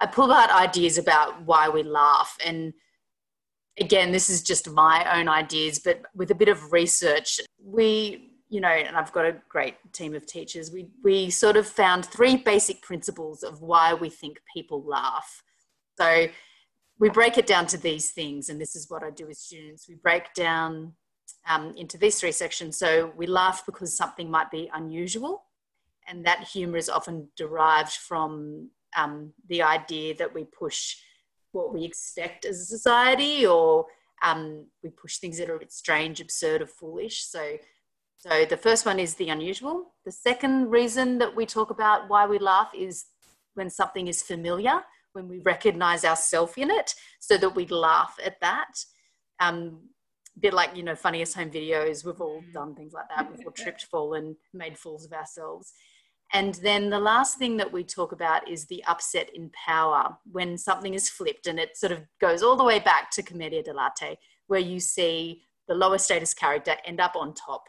I 0.00 0.06
pull 0.06 0.32
out 0.32 0.50
ideas 0.50 0.98
about 0.98 1.42
why 1.42 1.68
we 1.68 1.82
laugh 1.82 2.36
and 2.44 2.72
again 3.78 4.12
this 4.12 4.30
is 4.30 4.42
just 4.42 4.70
my 4.70 5.18
own 5.18 5.28
ideas 5.28 5.78
but 5.78 6.02
with 6.14 6.30
a 6.30 6.34
bit 6.34 6.48
of 6.48 6.72
research 6.72 7.40
we 7.62 8.30
you 8.48 8.60
know 8.60 8.68
and 8.68 8.96
i've 8.96 9.12
got 9.12 9.24
a 9.24 9.36
great 9.48 9.76
team 9.92 10.14
of 10.14 10.26
teachers 10.26 10.70
we 10.70 10.88
we 11.02 11.30
sort 11.30 11.56
of 11.56 11.66
found 11.66 12.04
three 12.04 12.36
basic 12.36 12.80
principles 12.82 13.42
of 13.42 13.60
why 13.60 13.92
we 13.92 14.08
think 14.08 14.38
people 14.54 14.82
laugh 14.82 15.42
so 15.98 16.26
we 16.98 17.10
break 17.10 17.36
it 17.38 17.46
down 17.46 17.66
to 17.66 17.78
these 17.78 18.10
things, 18.10 18.48
and 18.48 18.60
this 18.60 18.74
is 18.74 18.90
what 18.90 19.02
I 19.02 19.10
do 19.10 19.26
with 19.26 19.36
students. 19.36 19.88
We 19.88 19.96
break 19.96 20.32
down 20.34 20.94
um, 21.48 21.74
into 21.76 21.98
these 21.98 22.18
three 22.20 22.32
sections. 22.32 22.76
So 22.78 23.12
we 23.16 23.26
laugh 23.26 23.64
because 23.66 23.96
something 23.96 24.30
might 24.30 24.50
be 24.50 24.70
unusual, 24.72 25.44
and 26.08 26.24
that 26.24 26.48
humour 26.48 26.78
is 26.78 26.88
often 26.88 27.28
derived 27.36 27.92
from 27.92 28.70
um, 28.96 29.32
the 29.48 29.62
idea 29.62 30.14
that 30.16 30.34
we 30.34 30.44
push 30.44 30.96
what 31.52 31.72
we 31.74 31.84
expect 31.84 32.44
as 32.44 32.60
a 32.60 32.64
society, 32.64 33.46
or 33.46 33.86
um, 34.22 34.66
we 34.82 34.90
push 34.90 35.18
things 35.18 35.38
that 35.38 35.50
are 35.50 35.56
a 35.56 35.58
bit 35.58 35.72
strange, 35.72 36.20
absurd, 36.20 36.62
or 36.62 36.66
foolish. 36.66 37.24
So 37.24 37.58
So 38.18 38.46
the 38.46 38.56
first 38.56 38.86
one 38.86 38.98
is 38.98 39.14
the 39.14 39.28
unusual. 39.28 39.94
The 40.04 40.12
second 40.12 40.70
reason 40.70 41.18
that 41.18 41.36
we 41.36 41.44
talk 41.46 41.70
about 41.70 42.08
why 42.08 42.26
we 42.26 42.38
laugh 42.38 42.70
is 42.74 43.04
when 43.54 43.70
something 43.70 44.08
is 44.08 44.22
familiar, 44.22 44.82
when 45.16 45.28
we 45.28 45.40
recognize 45.40 46.04
ourselves 46.04 46.52
in 46.56 46.70
it, 46.70 46.94
so 47.18 47.36
that 47.38 47.56
we 47.56 47.66
laugh 47.66 48.16
at 48.24 48.38
that. 48.40 48.84
Um, 49.40 49.80
a 50.36 50.40
bit 50.40 50.54
like, 50.54 50.76
you 50.76 50.82
know, 50.82 50.94
funniest 50.94 51.34
home 51.34 51.50
videos, 51.50 52.04
we've 52.04 52.20
all 52.20 52.42
mm. 52.42 52.52
done 52.52 52.74
things 52.74 52.92
like 52.92 53.06
that. 53.08 53.28
We've 53.30 53.44
all 53.44 53.52
tripped, 53.56 53.84
fallen, 53.84 54.36
made 54.52 54.78
fools 54.78 55.04
of 55.04 55.12
ourselves. 55.12 55.72
And 56.32 56.54
then 56.56 56.90
the 56.90 56.98
last 56.98 57.38
thing 57.38 57.56
that 57.56 57.72
we 57.72 57.84
talk 57.84 58.12
about 58.12 58.48
is 58.48 58.66
the 58.66 58.84
upset 58.84 59.30
in 59.34 59.50
power 59.50 60.16
when 60.30 60.58
something 60.58 60.92
is 60.92 61.08
flipped 61.08 61.46
and 61.46 61.58
it 61.58 61.76
sort 61.76 61.92
of 61.92 62.02
goes 62.20 62.42
all 62.42 62.56
the 62.56 62.64
way 62.64 62.80
back 62.80 63.10
to 63.12 63.22
Commedia 63.22 63.62
dell'arte, 63.62 64.16
where 64.48 64.60
you 64.60 64.80
see 64.80 65.42
the 65.68 65.74
lower 65.74 65.98
status 65.98 66.34
character 66.34 66.74
end 66.84 67.00
up 67.00 67.14
on 67.16 67.32
top. 67.34 67.64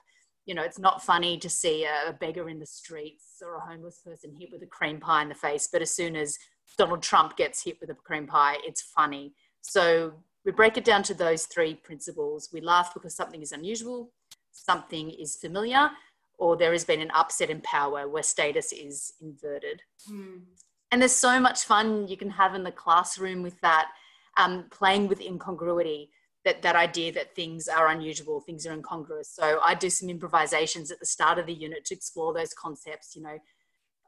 You 0.45 0.55
know, 0.55 0.63
it's 0.63 0.79
not 0.79 1.03
funny 1.03 1.37
to 1.37 1.49
see 1.49 1.85
a 1.85 2.13
beggar 2.13 2.49
in 2.49 2.59
the 2.59 2.65
streets 2.65 3.41
or 3.41 3.55
a 3.55 3.59
homeless 3.59 4.01
person 4.03 4.33
hit 4.33 4.49
with 4.51 4.63
a 4.63 4.67
cream 4.67 4.99
pie 4.99 5.21
in 5.21 5.29
the 5.29 5.35
face, 5.35 5.69
but 5.71 5.81
as 5.81 5.93
soon 5.93 6.15
as 6.15 6.37
Donald 6.77 7.01
Trump 7.01 7.37
gets 7.37 7.63
hit 7.63 7.79
with 7.79 7.89
a 7.89 7.95
cream 7.95 8.27
pie, 8.27 8.57
it's 8.63 8.81
funny. 8.81 9.33
So 9.61 10.13
we 10.45 10.51
break 10.51 10.77
it 10.77 10.85
down 10.85 11.03
to 11.03 11.13
those 11.13 11.45
three 11.45 11.75
principles. 11.75 12.49
We 12.53 12.61
laugh 12.61 12.93
because 12.93 13.15
something 13.15 13.41
is 13.41 13.51
unusual, 13.51 14.11
something 14.51 15.11
is 15.11 15.35
familiar, 15.35 15.89
or 16.37 16.55
there 16.55 16.71
has 16.71 16.85
been 16.85 17.01
an 17.01 17.11
upset 17.11 17.49
in 17.49 17.61
power 17.61 18.07
where 18.07 18.23
status 18.23 18.71
is 18.71 19.13
inverted. 19.21 19.81
Mm. 20.09 20.41
And 20.91 21.01
there's 21.01 21.11
so 21.11 21.39
much 21.39 21.63
fun 21.63 22.07
you 22.07 22.15
can 22.15 22.29
have 22.29 22.55
in 22.55 22.63
the 22.63 22.71
classroom 22.71 23.43
with 23.43 23.59
that, 23.61 23.89
um, 24.37 24.65
playing 24.69 25.07
with 25.07 25.19
incongruity 25.19 26.11
that 26.45 26.61
that 26.61 26.77
idea 26.77 27.11
that 27.11 27.35
things 27.35 27.67
are 27.67 27.89
unusual, 27.89 28.39
things 28.39 28.65
are 28.65 28.71
incongruous. 28.71 29.29
So 29.29 29.59
I 29.61 29.75
do 29.75 29.89
some 29.89 30.09
improvisations 30.09 30.91
at 30.91 30.99
the 30.99 31.05
start 31.05 31.39
of 31.39 31.45
the 31.45 31.53
unit 31.53 31.83
to 31.85 31.93
explore 31.93 32.33
those 32.33 32.53
concepts. 32.53 33.17
You 33.17 33.23
know, 33.23 33.37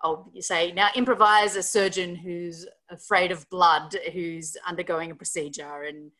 I'll 0.01 0.31
say 0.39 0.71
now 0.71 0.89
improvise 0.95 1.55
a 1.55 1.63
surgeon 1.63 2.15
who's 2.15 2.65
afraid 2.89 3.31
of 3.31 3.49
blood, 3.49 3.95
who's 4.13 4.55
undergoing 4.65 5.11
a 5.11 5.15
procedure, 5.15 5.83
and 5.83 6.11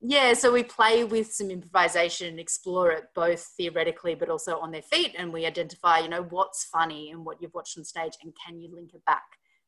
yeah, 0.00 0.34
so 0.34 0.52
we 0.52 0.62
play 0.62 1.04
with 1.04 1.32
some 1.32 1.50
improvisation 1.50 2.28
and 2.28 2.38
explore 2.38 2.90
it 2.92 3.04
both 3.14 3.40
theoretically 3.56 4.14
but 4.14 4.28
also 4.28 4.58
on 4.58 4.70
their 4.70 4.82
feet, 4.82 5.14
and 5.16 5.32
we 5.32 5.46
identify, 5.46 5.98
you 6.00 6.08
know, 6.08 6.22
what's 6.24 6.64
funny 6.64 7.10
and 7.10 7.24
what 7.24 7.40
you've 7.40 7.54
watched 7.54 7.78
on 7.78 7.84
stage, 7.84 8.12
and 8.22 8.34
can 8.44 8.60
you 8.60 8.74
link 8.74 8.92
it 8.94 9.04
back 9.06 9.24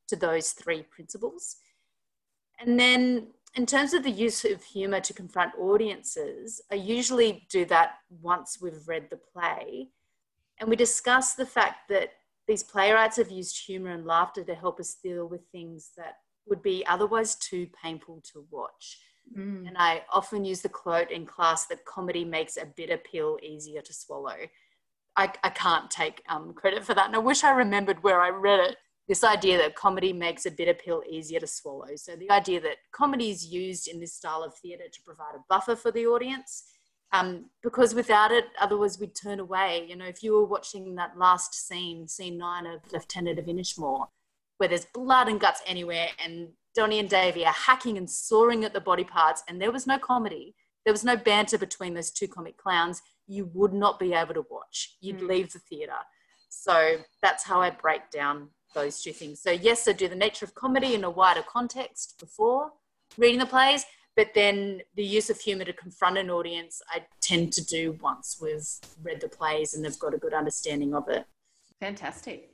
to 0.08 0.16
those 0.16 0.52
three 0.52 0.82
principles. 0.82 1.56
And 2.60 2.78
then 2.78 3.28
in 3.54 3.66
terms 3.66 3.94
of 3.94 4.02
the 4.02 4.10
use 4.10 4.44
of 4.44 4.62
humor 4.62 5.00
to 5.00 5.14
confront 5.14 5.54
audiences, 5.58 6.60
I 6.70 6.74
usually 6.74 7.46
do 7.50 7.64
that 7.66 7.96
once 8.20 8.58
we've 8.60 8.86
read 8.86 9.08
the 9.10 9.16
play. 9.18 9.88
And 10.60 10.68
we 10.68 10.76
discuss 10.76 11.34
the 11.34 11.46
fact 11.46 11.88
that 11.88 12.10
these 12.48 12.62
playwrights 12.62 13.18
have 13.18 13.30
used 13.30 13.66
humor 13.66 13.90
and 13.90 14.06
laughter 14.06 14.42
to 14.42 14.54
help 14.54 14.80
us 14.80 14.96
deal 15.02 15.26
with 15.26 15.42
things 15.52 15.90
that 15.96 16.14
would 16.46 16.62
be 16.62 16.84
otherwise 16.86 17.36
too 17.36 17.68
painful 17.82 18.22
to 18.32 18.46
watch. 18.50 18.98
Mm. 19.36 19.68
And 19.68 19.76
I 19.78 20.02
often 20.12 20.44
use 20.44 20.62
the 20.62 20.70
quote 20.70 21.10
in 21.10 21.26
class 21.26 21.66
that 21.66 21.84
comedy 21.84 22.24
makes 22.24 22.56
a 22.56 22.64
bitter 22.64 22.96
pill 22.96 23.38
easier 23.42 23.82
to 23.82 23.92
swallow. 23.92 24.36
I, 25.16 25.30
I 25.44 25.50
can't 25.50 25.90
take 25.90 26.22
um, 26.28 26.54
credit 26.54 26.84
for 26.84 26.94
that. 26.94 27.06
And 27.06 27.14
I 27.14 27.18
wish 27.18 27.44
I 27.44 27.50
remembered 27.50 28.02
where 28.02 28.22
I 28.22 28.30
read 28.30 28.60
it 28.60 28.76
this 29.08 29.24
idea 29.24 29.56
that 29.56 29.74
comedy 29.74 30.12
makes 30.12 30.44
a 30.44 30.50
bitter 30.50 30.74
pill 30.74 31.02
easier 31.08 31.40
to 31.40 31.46
swallow. 31.46 31.96
So 31.96 32.14
the 32.14 32.30
idea 32.30 32.60
that 32.60 32.76
comedy 32.92 33.30
is 33.30 33.46
used 33.46 33.88
in 33.88 34.00
this 34.00 34.12
style 34.12 34.44
of 34.44 34.54
theatre 34.54 34.84
to 34.92 35.02
provide 35.02 35.34
a 35.34 35.44
buffer 35.48 35.74
for 35.74 35.90
the 35.90 36.06
audience, 36.06 36.64
um, 37.12 37.46
because 37.62 37.94
without 37.94 38.30
it, 38.30 38.46
otherwise 38.60 38.98
we'd 38.98 39.14
turn 39.14 39.40
away. 39.40 39.86
You 39.88 39.96
know, 39.96 40.04
if 40.04 40.22
you 40.22 40.34
were 40.34 40.44
watching 40.44 40.94
that 40.96 41.16
last 41.16 41.54
scene, 41.54 42.06
scene 42.06 42.38
nine 42.38 42.66
of 42.66 42.80
Lieutenant 42.92 43.38
of 43.38 43.46
Inishmore, 43.46 44.06
where 44.58 44.68
there's 44.68 44.86
blood 44.86 45.28
and 45.28 45.40
guts 45.40 45.62
anywhere, 45.66 46.08
and 46.22 46.48
Donny 46.74 46.98
and 46.98 47.08
Davey 47.08 47.46
are 47.46 47.52
hacking 47.52 47.96
and 47.96 48.08
sawing 48.08 48.64
at 48.64 48.72
the 48.72 48.80
body 48.80 49.04
parts, 49.04 49.42
and 49.48 49.60
there 49.60 49.72
was 49.72 49.86
no 49.86 49.98
comedy, 49.98 50.54
there 50.84 50.92
was 50.92 51.04
no 51.04 51.16
banter 51.16 51.58
between 51.58 51.94
those 51.94 52.10
two 52.10 52.28
comic 52.28 52.56
clowns, 52.56 53.00
you 53.26 53.50
would 53.54 53.72
not 53.72 53.98
be 53.98 54.12
able 54.12 54.34
to 54.34 54.44
watch. 54.50 54.96
You'd 55.00 55.20
mm. 55.20 55.28
leave 55.28 55.52
the 55.52 55.58
theatre. 55.58 55.92
So 56.48 56.96
that's 57.22 57.44
how 57.44 57.60
I 57.60 57.70
break 57.70 58.10
down 58.10 58.48
those 58.74 59.02
two 59.02 59.12
things. 59.12 59.40
So, 59.40 59.50
yes, 59.50 59.86
I 59.86 59.92
do 59.92 60.08
the 60.08 60.16
nature 60.16 60.44
of 60.44 60.54
comedy 60.54 60.94
in 60.94 61.04
a 61.04 61.10
wider 61.10 61.42
context 61.42 62.16
before 62.18 62.70
reading 63.16 63.38
the 63.38 63.46
plays, 63.46 63.84
but 64.18 64.34
then 64.34 64.82
the 64.96 65.04
use 65.04 65.30
of 65.30 65.38
humour 65.38 65.64
to 65.64 65.72
confront 65.72 66.18
an 66.18 66.28
audience, 66.28 66.82
I 66.90 67.04
tend 67.20 67.52
to 67.52 67.64
do 67.64 67.96
once 68.02 68.38
we've 68.42 68.66
read 69.00 69.20
the 69.20 69.28
plays 69.28 69.74
and 69.74 69.84
they've 69.84 69.96
got 69.96 70.12
a 70.12 70.18
good 70.18 70.34
understanding 70.34 70.92
of 70.92 71.08
it. 71.08 71.24
Fantastic. 71.78 72.50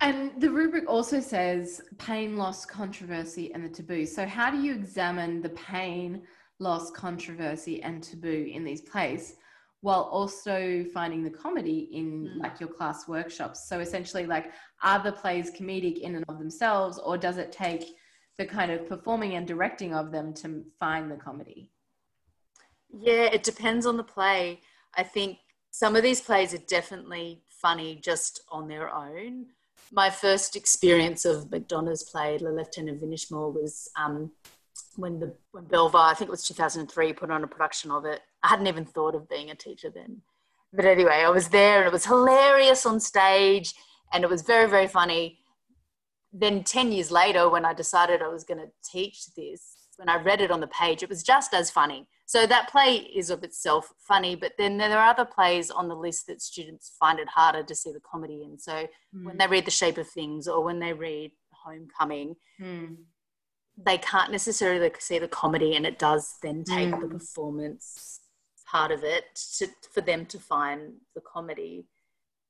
And 0.00 0.32
the 0.40 0.48
rubric 0.48 0.88
also 0.88 1.20
says 1.20 1.82
pain, 1.98 2.38
loss, 2.38 2.64
controversy, 2.64 3.52
and 3.52 3.62
the 3.62 3.68
taboo. 3.68 4.06
So, 4.06 4.24
how 4.24 4.50
do 4.50 4.62
you 4.62 4.72
examine 4.72 5.42
the 5.42 5.50
pain, 5.50 6.22
loss, 6.58 6.90
controversy, 6.90 7.82
and 7.82 8.02
taboo 8.02 8.50
in 8.50 8.64
these 8.64 8.80
plays? 8.80 9.36
while 9.84 10.02
also 10.12 10.84
finding 10.94 11.24
the 11.24 11.30
comedy 11.30 11.88
in 11.90 12.22
mm. 12.22 12.40
like 12.40 12.60
your 12.60 12.68
class 12.68 13.08
workshops. 13.08 13.68
So 13.68 13.80
essentially, 13.80 14.26
like, 14.26 14.52
are 14.84 15.02
the 15.02 15.10
plays 15.10 15.50
comedic 15.50 15.98
in 15.98 16.14
and 16.14 16.24
of 16.28 16.38
themselves, 16.38 17.00
or 17.00 17.18
does 17.18 17.36
it 17.36 17.50
take 17.50 17.82
the 18.38 18.46
kind 18.46 18.70
of 18.70 18.88
performing 18.88 19.34
and 19.34 19.46
directing 19.46 19.94
of 19.94 20.10
them 20.12 20.32
to 20.34 20.64
find 20.78 21.10
the 21.10 21.16
comedy? 21.16 21.70
Yeah, 22.90 23.24
it 23.24 23.42
depends 23.42 23.86
on 23.86 23.96
the 23.96 24.04
play. 24.04 24.60
I 24.96 25.02
think 25.02 25.38
some 25.70 25.96
of 25.96 26.02
these 26.02 26.20
plays 26.20 26.52
are 26.54 26.58
definitely 26.58 27.42
funny 27.48 27.96
just 28.02 28.42
on 28.50 28.68
their 28.68 28.92
own. 28.94 29.46
My 29.90 30.10
first 30.10 30.56
experience 30.56 31.24
of 31.24 31.50
McDonagh's 31.50 32.04
play, 32.04 32.38
Le 32.38 32.50
Lieutenant 32.50 33.02
of 33.02 33.08
Inishmore, 33.08 33.52
was 33.52 33.90
um, 33.96 34.30
when 34.96 35.18
the 35.18 35.34
when 35.52 35.64
Belvoir, 35.64 36.10
I 36.10 36.14
think 36.14 36.28
it 36.28 36.30
was 36.30 36.46
2003, 36.46 37.12
put 37.12 37.30
on 37.30 37.44
a 37.44 37.46
production 37.46 37.90
of 37.90 38.04
it. 38.04 38.20
I 38.42 38.48
hadn't 38.48 38.66
even 38.66 38.84
thought 38.84 39.14
of 39.14 39.28
being 39.28 39.50
a 39.50 39.54
teacher 39.54 39.90
then. 39.90 40.22
But 40.72 40.84
anyway, 40.86 41.22
I 41.24 41.30
was 41.30 41.48
there 41.48 41.78
and 41.78 41.86
it 41.86 41.92
was 41.92 42.06
hilarious 42.06 42.86
on 42.86 42.98
stage 43.00 43.74
and 44.12 44.24
it 44.24 44.30
was 44.30 44.42
very, 44.42 44.68
very 44.68 44.88
funny. 44.88 45.38
Then 46.32 46.64
10 46.64 46.92
years 46.92 47.10
later, 47.10 47.48
when 47.48 47.64
I 47.64 47.74
decided 47.74 48.22
I 48.22 48.28
was 48.28 48.44
going 48.44 48.60
to 48.60 48.70
teach 48.90 49.26
this, 49.36 49.76
when 49.96 50.08
I 50.08 50.22
read 50.22 50.40
it 50.40 50.50
on 50.50 50.60
the 50.60 50.66
page, 50.68 51.02
it 51.02 51.08
was 51.08 51.22
just 51.22 51.52
as 51.52 51.70
funny. 51.70 52.06
So 52.26 52.46
that 52.46 52.70
play 52.70 52.96
is 52.96 53.28
of 53.28 53.44
itself 53.44 53.92
funny, 53.98 54.34
but 54.34 54.52
then 54.56 54.78
there 54.78 54.98
are 54.98 55.10
other 55.10 55.26
plays 55.26 55.70
on 55.70 55.88
the 55.88 55.94
list 55.94 56.26
that 56.28 56.40
students 56.40 56.92
find 56.98 57.18
it 57.18 57.28
harder 57.28 57.62
to 57.62 57.74
see 57.74 57.92
the 57.92 58.00
comedy 58.00 58.42
in. 58.42 58.58
So 58.58 58.72
mm. 59.14 59.24
when 59.24 59.36
they 59.36 59.46
read 59.46 59.66
The 59.66 59.70
Shape 59.70 59.98
of 59.98 60.08
Things 60.08 60.48
or 60.48 60.64
when 60.64 60.80
they 60.80 60.94
read 60.94 61.32
Homecoming, 61.52 62.36
mm 62.60 62.96
they 63.76 63.98
can't 63.98 64.30
necessarily 64.30 64.90
see 64.98 65.18
the 65.18 65.28
comedy 65.28 65.76
and 65.76 65.86
it 65.86 65.98
does 65.98 66.36
then 66.42 66.64
take 66.64 66.90
mm. 66.90 67.00
the 67.00 67.08
performance 67.08 68.20
part 68.70 68.90
of 68.90 69.02
it 69.04 69.24
to, 69.58 69.66
for 69.92 70.00
them 70.00 70.26
to 70.26 70.38
find 70.38 70.92
the 71.14 71.20
comedy 71.20 71.84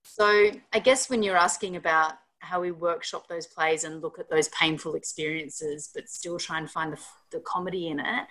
so 0.04 0.50
i 0.72 0.78
guess 0.78 1.08
when 1.08 1.22
you're 1.22 1.36
asking 1.36 1.76
about 1.76 2.14
how 2.42 2.60
we 2.60 2.70
workshop 2.70 3.28
those 3.28 3.46
plays 3.46 3.84
and 3.84 4.02
look 4.02 4.18
at 4.18 4.30
those 4.30 4.48
painful 4.48 4.94
experiences 4.94 5.90
but 5.94 6.08
still 6.08 6.38
try 6.38 6.58
and 6.58 6.70
find 6.70 6.92
the, 6.92 7.00
the 7.30 7.40
comedy 7.40 7.88
in 7.88 8.00
it 8.00 8.26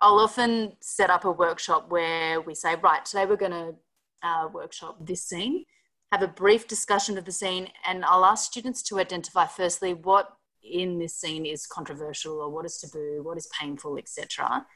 i'll 0.00 0.20
often 0.20 0.72
set 0.80 1.10
up 1.10 1.24
a 1.24 1.30
workshop 1.30 1.90
where 1.90 2.40
we 2.40 2.54
say 2.54 2.74
right 2.76 3.04
today 3.04 3.26
we're 3.26 3.36
going 3.36 3.50
to 3.50 3.74
uh, 4.22 4.48
workshop 4.52 4.96
this 5.00 5.22
scene 5.24 5.64
have 6.12 6.22
a 6.22 6.28
brief 6.28 6.68
discussion 6.68 7.18
of 7.18 7.24
the 7.24 7.32
scene 7.32 7.68
and 7.86 8.04
i'll 8.04 8.24
ask 8.24 8.44
students 8.50 8.82
to 8.82 8.98
identify 8.98 9.46
firstly 9.46 9.92
what 9.92 10.36
in 10.70 10.98
this 10.98 11.14
scene 11.14 11.46
is 11.46 11.66
controversial 11.66 12.40
or 12.40 12.50
what 12.50 12.66
is 12.66 12.78
taboo, 12.78 13.20
what 13.22 13.38
is 13.38 13.48
painful, 13.58 13.98
etc. 13.98 14.66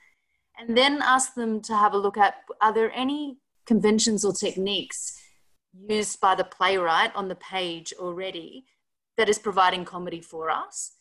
And 0.58 0.76
then 0.76 1.00
ask 1.02 1.34
them 1.34 1.60
to 1.62 1.76
have 1.76 1.94
a 1.94 1.98
look 1.98 2.16
at 2.16 2.34
are 2.60 2.72
there 2.72 2.92
any 2.94 3.38
conventions 3.66 4.24
or 4.24 4.32
techniques 4.32 5.16
used 5.72 6.20
by 6.20 6.34
the 6.34 6.44
playwright 6.44 7.14
on 7.14 7.28
the 7.28 7.34
page 7.36 7.92
already 7.98 8.66
that 9.16 9.28
is 9.28 9.38
providing 9.38 9.84
comedy 9.84 10.20
for 10.20 10.50
us? 10.50 10.92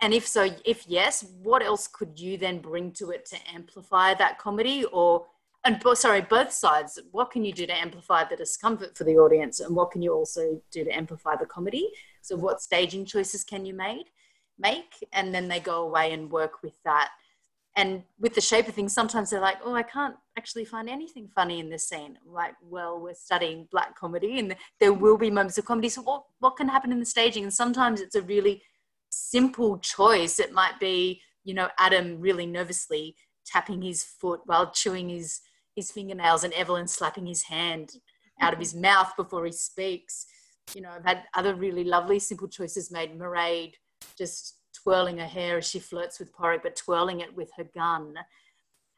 And 0.00 0.12
if 0.12 0.26
so, 0.26 0.50
if 0.64 0.86
yes, 0.86 1.24
what 1.42 1.62
else 1.62 1.86
could 1.86 2.18
you 2.18 2.36
then 2.36 2.58
bring 2.58 2.92
to 2.92 3.10
it 3.10 3.26
to 3.26 3.36
amplify 3.54 4.14
that 4.14 4.38
comedy 4.38 4.84
or 4.84 5.26
and 5.66 5.82
sorry, 5.94 6.20
both 6.20 6.52
sides. 6.52 7.00
What 7.10 7.30
can 7.30 7.42
you 7.42 7.50
do 7.50 7.64
to 7.64 7.74
amplify 7.74 8.24
the 8.24 8.36
discomfort 8.36 8.98
for 8.98 9.04
the 9.04 9.16
audience, 9.16 9.60
and 9.60 9.74
what 9.74 9.92
can 9.92 10.02
you 10.02 10.12
also 10.12 10.60
do 10.70 10.84
to 10.84 10.90
amplify 10.90 11.36
the 11.36 11.46
comedy? 11.46 11.88
So, 12.20 12.36
what 12.36 12.60
staging 12.60 13.06
choices 13.06 13.44
can 13.44 13.64
you 13.64 13.72
make? 13.72 14.10
make 14.58 15.06
and 15.12 15.34
then 15.34 15.48
they 15.48 15.60
go 15.60 15.82
away 15.82 16.12
and 16.12 16.30
work 16.30 16.62
with 16.62 16.74
that 16.84 17.10
and 17.76 18.02
with 18.18 18.34
the 18.34 18.40
shape 18.40 18.68
of 18.68 18.74
things 18.74 18.92
sometimes 18.92 19.30
they're 19.30 19.40
like 19.40 19.58
oh 19.64 19.74
i 19.74 19.82
can't 19.82 20.16
actually 20.36 20.64
find 20.64 20.88
anything 20.88 21.28
funny 21.34 21.60
in 21.60 21.70
this 21.70 21.88
scene. 21.88 22.18
I'm 22.24 22.32
like 22.32 22.54
well 22.62 23.00
we're 23.00 23.14
studying 23.14 23.68
black 23.70 23.96
comedy 23.96 24.38
and 24.38 24.56
there 24.80 24.92
will 24.92 25.18
be 25.18 25.30
moments 25.30 25.58
of 25.58 25.64
comedy. 25.64 25.88
So 25.88 26.02
what, 26.02 26.24
what 26.40 26.56
can 26.56 26.68
happen 26.68 26.92
in 26.92 26.98
the 26.98 27.06
staging? 27.06 27.44
And 27.44 27.52
sometimes 27.52 28.00
it's 28.00 28.16
a 28.16 28.22
really 28.22 28.62
simple 29.10 29.78
choice. 29.78 30.38
It 30.38 30.52
might 30.52 30.78
be 30.80 31.20
you 31.44 31.54
know 31.54 31.68
adam 31.78 32.20
really 32.20 32.46
nervously 32.46 33.16
tapping 33.46 33.82
his 33.82 34.02
foot 34.02 34.40
while 34.46 34.70
chewing 34.70 35.08
his 35.10 35.40
his 35.76 35.90
fingernails 35.90 36.44
and 36.44 36.54
evelyn 36.54 36.88
slapping 36.88 37.26
his 37.26 37.42
hand 37.42 37.92
out 38.40 38.52
of 38.52 38.58
his 38.58 38.72
mm-hmm. 38.72 38.82
mouth 38.82 39.12
before 39.16 39.44
he 39.44 39.52
speaks. 39.52 40.26
You 40.74 40.80
know, 40.80 40.90
I've 40.90 41.04
had 41.04 41.24
other 41.34 41.54
really 41.54 41.84
lovely 41.84 42.18
simple 42.18 42.48
choices 42.48 42.90
made. 42.90 43.16
Mairead 43.16 43.74
just 44.16 44.56
twirling 44.84 45.18
her 45.18 45.26
hair 45.26 45.58
as 45.58 45.68
she 45.68 45.80
flirts 45.80 46.20
with 46.20 46.32
Padraic, 46.32 46.62
but 46.62 46.76
twirling 46.76 47.20
it 47.20 47.34
with 47.34 47.50
her 47.56 47.64
gun. 47.64 48.14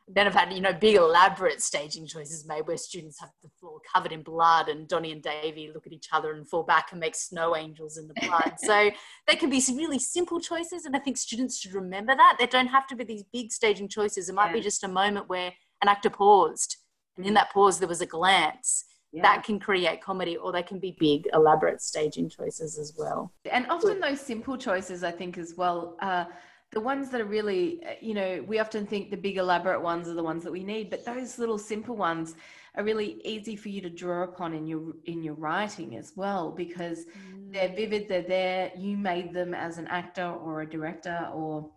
Then 0.08 0.26
I've 0.26 0.34
had, 0.34 0.52
you 0.52 0.60
know, 0.60 0.72
big 0.72 0.96
elaborate 0.96 1.60
staging 1.60 2.06
choices 2.06 2.46
made 2.46 2.66
where 2.66 2.76
students 2.76 3.18
have 3.18 3.30
the 3.42 3.48
floor 3.58 3.80
covered 3.92 4.12
in 4.12 4.22
blood 4.22 4.68
and 4.68 4.86
Donny 4.86 5.10
and 5.10 5.22
Davey 5.22 5.70
look 5.72 5.86
at 5.86 5.92
each 5.92 6.08
other 6.12 6.32
and 6.32 6.48
fall 6.48 6.62
back 6.62 6.92
and 6.92 7.00
make 7.00 7.16
snow 7.16 7.56
angels 7.56 7.96
in 7.96 8.06
the 8.06 8.14
blood. 8.20 8.52
so 8.58 8.90
they 9.26 9.34
can 9.34 9.50
be 9.50 9.58
some 9.58 9.76
really 9.76 9.98
simple 9.98 10.38
choices. 10.40 10.84
And 10.84 10.94
I 10.94 11.00
think 11.00 11.16
students 11.16 11.58
should 11.58 11.74
remember 11.74 12.14
that. 12.14 12.36
They 12.38 12.46
don't 12.46 12.68
have 12.68 12.86
to 12.88 12.96
be 12.96 13.02
these 13.02 13.24
big 13.32 13.50
staging 13.50 13.88
choices. 13.88 14.28
It 14.28 14.34
might 14.34 14.48
yeah. 14.48 14.52
be 14.52 14.60
just 14.60 14.84
a 14.84 14.88
moment 14.88 15.28
where 15.28 15.52
an 15.82 15.88
actor 15.88 16.10
paused 16.10 16.76
and 17.16 17.26
in 17.26 17.32
mm. 17.32 17.36
that 17.36 17.52
pause 17.52 17.78
there 17.78 17.88
was 17.88 18.00
a 18.00 18.06
glance 18.06 18.84
yeah. 19.16 19.22
that 19.22 19.44
can 19.44 19.58
create 19.58 20.00
comedy 20.00 20.36
or 20.36 20.52
they 20.52 20.62
can 20.62 20.78
be 20.78 20.96
big 20.98 21.26
elaborate 21.32 21.80
staging 21.80 22.28
choices 22.28 22.78
as 22.78 22.94
well 22.98 23.32
and 23.50 23.66
often 23.68 23.98
those 24.00 24.20
simple 24.20 24.56
choices 24.56 25.02
i 25.02 25.10
think 25.10 25.38
as 25.38 25.54
well 25.56 25.96
uh, 26.00 26.24
the 26.72 26.80
ones 26.80 27.10
that 27.10 27.20
are 27.20 27.26
really 27.26 27.80
you 28.00 28.14
know 28.14 28.44
we 28.46 28.58
often 28.58 28.86
think 28.86 29.10
the 29.10 29.16
big 29.16 29.38
elaborate 29.38 29.80
ones 29.80 30.08
are 30.08 30.14
the 30.14 30.22
ones 30.22 30.44
that 30.44 30.52
we 30.52 30.62
need 30.62 30.90
but 30.90 31.04
those 31.04 31.38
little 31.38 31.58
simple 31.58 31.96
ones 31.96 32.34
are 32.74 32.84
really 32.84 33.20
easy 33.24 33.56
for 33.56 33.70
you 33.70 33.80
to 33.80 33.88
draw 33.88 34.24
upon 34.24 34.52
in 34.52 34.66
your 34.66 34.92
in 35.06 35.22
your 35.22 35.34
writing 35.34 35.96
as 35.96 36.12
well 36.16 36.50
because 36.50 37.06
mm. 37.06 37.52
they're 37.52 37.74
vivid 37.74 38.08
they're 38.08 38.22
there 38.22 38.70
you 38.76 38.96
made 38.96 39.32
them 39.32 39.54
as 39.54 39.78
an 39.78 39.86
actor 39.86 40.26
or 40.26 40.60
a 40.60 40.68
director 40.68 41.30
or 41.32 41.70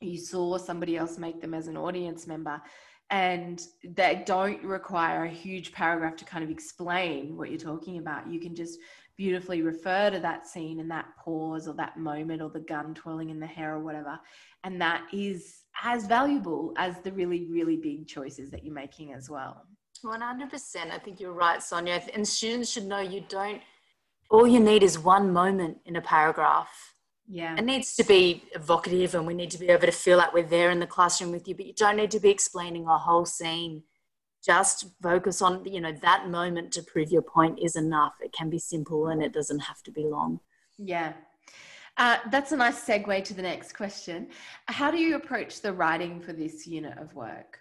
you 0.00 0.18
saw 0.18 0.58
somebody 0.58 0.96
else 0.96 1.16
make 1.18 1.40
them 1.40 1.54
as 1.54 1.66
an 1.66 1.76
audience 1.76 2.26
member 2.26 2.60
and 3.14 3.68
they 3.84 4.24
don't 4.26 4.60
require 4.64 5.24
a 5.24 5.30
huge 5.30 5.70
paragraph 5.70 6.16
to 6.16 6.24
kind 6.24 6.42
of 6.42 6.50
explain 6.50 7.36
what 7.36 7.48
you're 7.48 7.60
talking 7.60 7.98
about. 7.98 8.28
You 8.28 8.40
can 8.40 8.56
just 8.56 8.80
beautifully 9.16 9.62
refer 9.62 10.10
to 10.10 10.18
that 10.18 10.48
scene 10.48 10.80
and 10.80 10.90
that 10.90 11.06
pause 11.24 11.68
or 11.68 11.74
that 11.74 11.96
moment 11.96 12.42
or 12.42 12.50
the 12.50 12.58
gun 12.58 12.92
twirling 12.92 13.30
in 13.30 13.38
the 13.38 13.46
hair 13.46 13.76
or 13.76 13.78
whatever. 13.78 14.18
And 14.64 14.80
that 14.80 15.06
is 15.12 15.60
as 15.80 16.08
valuable 16.08 16.72
as 16.76 16.98
the 17.02 17.12
really, 17.12 17.46
really 17.48 17.76
big 17.76 18.08
choices 18.08 18.50
that 18.50 18.64
you're 18.64 18.74
making 18.74 19.12
as 19.12 19.30
well. 19.30 19.64
100%. 20.04 20.90
I 20.90 20.98
think 20.98 21.20
you're 21.20 21.32
right, 21.32 21.62
Sonia. 21.62 22.02
And 22.14 22.26
students 22.26 22.68
should 22.68 22.86
know 22.86 22.98
you 22.98 23.22
don't, 23.28 23.62
all 24.28 24.48
you 24.48 24.58
need 24.58 24.82
is 24.82 24.98
one 24.98 25.32
moment 25.32 25.78
in 25.86 25.94
a 25.94 26.00
paragraph 26.00 26.93
yeah. 27.28 27.56
It 27.56 27.64
needs 27.64 27.96
to 27.96 28.04
be 28.04 28.44
evocative 28.54 29.14
and 29.14 29.26
we 29.26 29.34
need 29.34 29.50
to 29.52 29.58
be 29.58 29.68
able 29.68 29.86
to 29.86 29.92
feel 29.92 30.18
like 30.18 30.34
we're 30.34 30.42
there 30.42 30.70
in 30.70 30.80
the 30.80 30.86
classroom 30.86 31.30
with 31.30 31.48
you, 31.48 31.54
but 31.54 31.66
you 31.66 31.72
don't 31.72 31.96
need 31.96 32.10
to 32.10 32.20
be 32.20 32.30
explaining 32.30 32.86
a 32.86 32.98
whole 32.98 33.24
scene. 33.24 33.82
Just 34.44 34.86
focus 35.02 35.40
on, 35.40 35.64
you 35.64 35.80
know, 35.80 35.92
that 36.02 36.28
moment 36.28 36.72
to 36.72 36.82
prove 36.82 37.10
your 37.10 37.22
point 37.22 37.58
is 37.62 37.76
enough. 37.76 38.12
It 38.20 38.32
can 38.32 38.50
be 38.50 38.58
simple 38.58 39.08
and 39.08 39.22
it 39.22 39.32
doesn't 39.32 39.60
have 39.60 39.82
to 39.84 39.90
be 39.90 40.04
long. 40.04 40.40
Yeah. 40.76 41.14
Uh, 41.96 42.18
that's 42.30 42.52
a 42.52 42.56
nice 42.56 42.84
segue 42.84 43.24
to 43.24 43.34
the 43.34 43.42
next 43.42 43.72
question. 43.72 44.28
How 44.66 44.90
do 44.90 44.98
you 44.98 45.16
approach 45.16 45.62
the 45.62 45.72
writing 45.72 46.20
for 46.20 46.32
this 46.32 46.66
unit 46.66 46.98
of 46.98 47.14
work? 47.14 47.58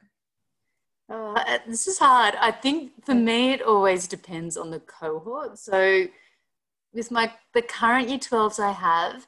Uh, 1.10 1.60
this 1.68 1.88
is 1.88 2.00
hard. 2.00 2.36
I 2.40 2.52
think 2.52 3.06
for 3.06 3.14
me, 3.14 3.52
it 3.54 3.62
always 3.62 4.08
depends 4.08 4.58
on 4.58 4.72
the 4.72 4.80
cohort. 4.80 5.60
So, 5.60 6.08
with 6.94 7.12
my 7.12 7.32
the 7.54 7.62
current 7.62 8.10
year 8.10 8.18
12s 8.18 8.60
I 8.60 8.72
have, 8.72 9.28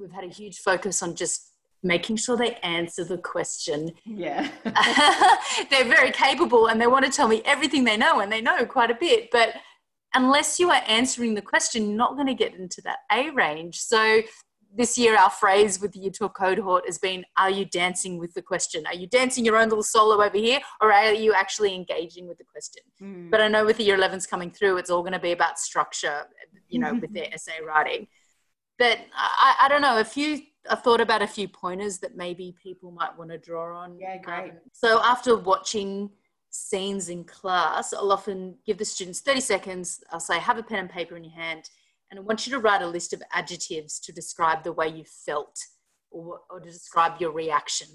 we've 0.00 0.12
had 0.12 0.24
a 0.24 0.28
huge 0.28 0.58
focus 0.58 1.02
on 1.02 1.14
just 1.14 1.50
making 1.82 2.16
sure 2.16 2.36
they 2.36 2.54
answer 2.56 3.04
the 3.04 3.18
question. 3.18 3.92
Yeah. 4.04 4.50
They're 5.70 5.84
very 5.84 6.10
capable 6.10 6.66
and 6.66 6.80
they 6.80 6.86
want 6.86 7.04
to 7.06 7.10
tell 7.10 7.28
me 7.28 7.42
everything 7.44 7.84
they 7.84 7.96
know, 7.96 8.20
and 8.20 8.30
they 8.30 8.40
know 8.40 8.64
quite 8.66 8.90
a 8.90 8.94
bit. 8.94 9.30
But 9.30 9.54
unless 10.14 10.58
you 10.58 10.70
are 10.70 10.82
answering 10.86 11.34
the 11.34 11.42
question, 11.42 11.88
you're 11.88 11.96
not 11.96 12.14
going 12.14 12.26
to 12.26 12.34
get 12.34 12.54
into 12.54 12.82
that 12.82 12.98
A 13.10 13.30
range. 13.30 13.78
So 13.78 14.20
this 14.76 14.96
year, 14.96 15.16
our 15.16 15.30
phrase 15.30 15.80
with 15.80 15.92
the 15.92 16.00
Year 16.00 16.12
12 16.12 16.32
cohort 16.34 16.84
has 16.86 16.98
been 16.98 17.24
Are 17.36 17.50
you 17.50 17.64
dancing 17.64 18.18
with 18.18 18.34
the 18.34 18.42
question? 18.42 18.86
Are 18.86 18.94
you 18.94 19.08
dancing 19.08 19.44
your 19.44 19.56
own 19.56 19.68
little 19.68 19.82
solo 19.82 20.22
over 20.22 20.36
here, 20.36 20.60
or 20.80 20.92
are 20.92 21.12
you 21.12 21.32
actually 21.34 21.74
engaging 21.74 22.28
with 22.28 22.38
the 22.38 22.44
question? 22.44 22.82
Mm. 23.02 23.30
But 23.30 23.40
I 23.40 23.48
know 23.48 23.64
with 23.64 23.78
the 23.78 23.84
Year 23.84 23.98
11s 23.98 24.28
coming 24.28 24.50
through, 24.50 24.76
it's 24.76 24.90
all 24.90 25.02
going 25.02 25.12
to 25.12 25.18
be 25.18 25.32
about 25.32 25.58
structure, 25.58 26.22
you 26.68 26.78
know, 26.78 26.94
with 26.94 27.12
their 27.12 27.32
essay 27.32 27.58
writing 27.66 28.06
but 28.80 28.98
I, 29.14 29.56
I 29.60 29.68
don't 29.68 29.82
know 29.82 30.00
a 30.00 30.04
few 30.04 30.40
I 30.68 30.74
thought 30.74 31.00
about 31.00 31.22
a 31.22 31.26
few 31.26 31.48
pointers 31.48 31.98
that 31.98 32.16
maybe 32.16 32.54
people 32.62 32.90
might 32.90 33.16
want 33.16 33.30
to 33.30 33.38
draw 33.38 33.78
on. 33.78 33.98
Yeah, 33.98 34.18
great. 34.18 34.50
Um, 34.50 34.58
so 34.72 35.00
after 35.02 35.36
watching 35.36 36.10
scenes 36.50 37.08
in 37.08 37.24
class, 37.24 37.92
I'll 37.94 38.12
often 38.12 38.56
give 38.66 38.78
the 38.78 38.84
students 38.84 39.20
30 39.20 39.40
seconds. 39.40 40.00
I'll 40.10 40.20
say, 40.20 40.38
have 40.38 40.58
a 40.58 40.62
pen 40.62 40.80
and 40.80 40.90
paper 40.90 41.16
in 41.16 41.24
your 41.24 41.32
hand, 41.32 41.68
and 42.10 42.18
I 42.18 42.22
want 42.22 42.46
you 42.46 42.52
to 42.52 42.58
write 42.58 42.82
a 42.82 42.86
list 42.86 43.12
of 43.12 43.22
adjectives 43.32 44.00
to 44.00 44.12
describe 44.12 44.62
the 44.62 44.72
way 44.72 44.88
you 44.88 45.04
felt 45.04 45.58
or, 46.10 46.40
or 46.50 46.60
to 46.60 46.70
describe 46.70 47.20
your 47.20 47.32
reaction 47.32 47.88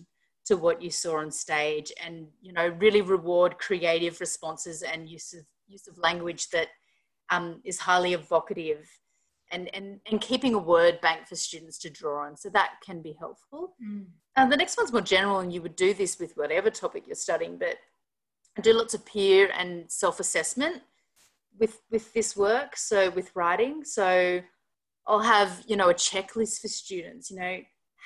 to 0.46 0.56
what 0.58 0.82
you 0.82 0.92
saw 0.92 1.18
on 1.18 1.32
stage 1.32 1.92
and 2.04 2.28
you 2.42 2.54
know 2.54 2.68
really 2.80 3.02
reward 3.02 3.58
creative 3.58 4.20
responses 4.20 4.84
and 4.84 5.10
use 5.10 5.34
of 5.34 5.44
use 5.68 5.88
of 5.88 5.98
language 5.98 6.50
that 6.50 6.68
um, 7.32 7.60
is 7.66 7.80
highly 7.80 8.14
evocative 8.14 8.88
and, 9.52 9.70
and, 9.74 10.00
and 10.10 10.22
keeping 10.22 10.54
a 10.54 10.60
word 10.60 11.00
bank 11.02 11.28
for 11.28 11.36
students 11.36 11.78
to 11.80 11.90
draw 11.90 12.26
on. 12.26 12.36
So 12.36 12.50
that 12.50 12.74
can 12.86 13.02
be 13.02 13.16
helpful. 13.20 13.76
Mm. 13.84 14.06
And 14.36 14.52
the 14.52 14.58
next 14.58 14.78
one's 14.78 14.92
more 14.92 15.02
general, 15.02 15.40
and 15.40 15.54
you 15.54 15.62
would 15.62 15.76
do 15.76 15.94
this 15.94 16.20
with 16.20 16.34
whatever 16.36 16.70
topic 16.70 17.04
you're 17.08 17.16
studying, 17.16 17.58
but 17.58 17.78
I 18.58 18.62
do 18.62 18.74
lots 18.74 18.94
of 18.94 19.06
peer 19.06 19.50
and 19.58 19.92
self-assessment 19.92 20.82
with 21.60 21.82
with 21.92 22.14
this 22.14 22.36
work. 22.36 22.78
So 22.78 23.10
with 23.12 23.32
writing, 23.36 23.84
so 23.84 24.42
I'll 25.08 25.20
have 25.22 25.64
you 25.68 25.76
know 25.76 25.90
a 25.90 25.94
checklist 25.94 26.62
for 26.62 26.68
students. 26.68 27.30
You 27.30 27.38
know, 27.40 27.58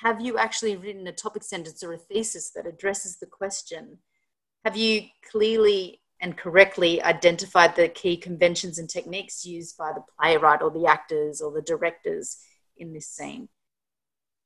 have 0.02 0.20
you 0.20 0.38
actually 0.38 0.76
written 0.76 1.06
a 1.06 1.12
topic 1.12 1.42
sentence 1.42 1.82
or 1.82 1.92
a 1.92 1.98
thesis 1.98 2.50
that 2.54 2.66
addresses 2.66 3.18
the 3.18 3.26
question? 3.26 3.98
Have 4.64 4.76
you 4.76 5.02
clearly 5.30 5.99
and 6.20 6.36
correctly 6.36 7.02
identified 7.02 7.74
the 7.74 7.88
key 7.88 8.16
conventions 8.16 8.78
and 8.78 8.88
techniques 8.88 9.44
used 9.44 9.76
by 9.78 9.92
the 9.92 10.04
playwright 10.18 10.62
or 10.62 10.70
the 10.70 10.86
actors 10.86 11.40
or 11.40 11.50
the 11.50 11.62
directors 11.62 12.36
in 12.76 12.92
this 12.92 13.08
scene. 13.08 13.48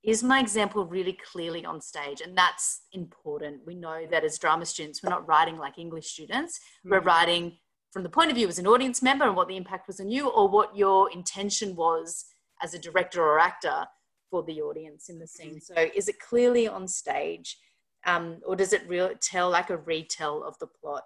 Is 0.04 0.22
my 0.22 0.38
example 0.38 0.84
really 0.84 1.18
clearly 1.32 1.64
on 1.64 1.80
stage? 1.80 2.20
And 2.20 2.36
that's 2.36 2.82
important. 2.92 3.66
We 3.66 3.74
know 3.74 4.06
that 4.10 4.22
as 4.22 4.38
drama 4.38 4.66
students, 4.66 5.02
we're 5.02 5.10
not 5.10 5.26
writing 5.26 5.56
like 5.56 5.78
English 5.78 6.08
students. 6.08 6.58
Mm-hmm. 6.58 6.90
We're 6.90 7.00
writing 7.00 7.58
from 7.90 8.02
the 8.02 8.10
point 8.10 8.30
of 8.30 8.36
view 8.36 8.46
as 8.48 8.58
an 8.58 8.66
audience 8.66 9.02
member 9.02 9.24
and 9.24 9.34
what 9.34 9.48
the 9.48 9.56
impact 9.56 9.86
was 9.86 10.00
on 10.00 10.10
you, 10.10 10.28
or 10.28 10.48
what 10.48 10.76
your 10.76 11.10
intention 11.12 11.74
was 11.74 12.26
as 12.62 12.74
a 12.74 12.78
director 12.78 13.22
or 13.22 13.38
actor 13.38 13.86
for 14.30 14.42
the 14.42 14.60
audience 14.60 15.08
in 15.08 15.18
the 15.18 15.26
scene. 15.26 15.60
So, 15.60 15.74
is 15.94 16.08
it 16.08 16.18
clearly 16.18 16.66
on 16.66 16.88
stage, 16.88 17.56
um, 18.04 18.40
or 18.44 18.56
does 18.56 18.72
it 18.72 18.82
re- 18.88 19.14
tell 19.20 19.48
like 19.48 19.70
a 19.70 19.76
retell 19.76 20.42
of 20.42 20.58
the 20.58 20.66
plot? 20.66 21.04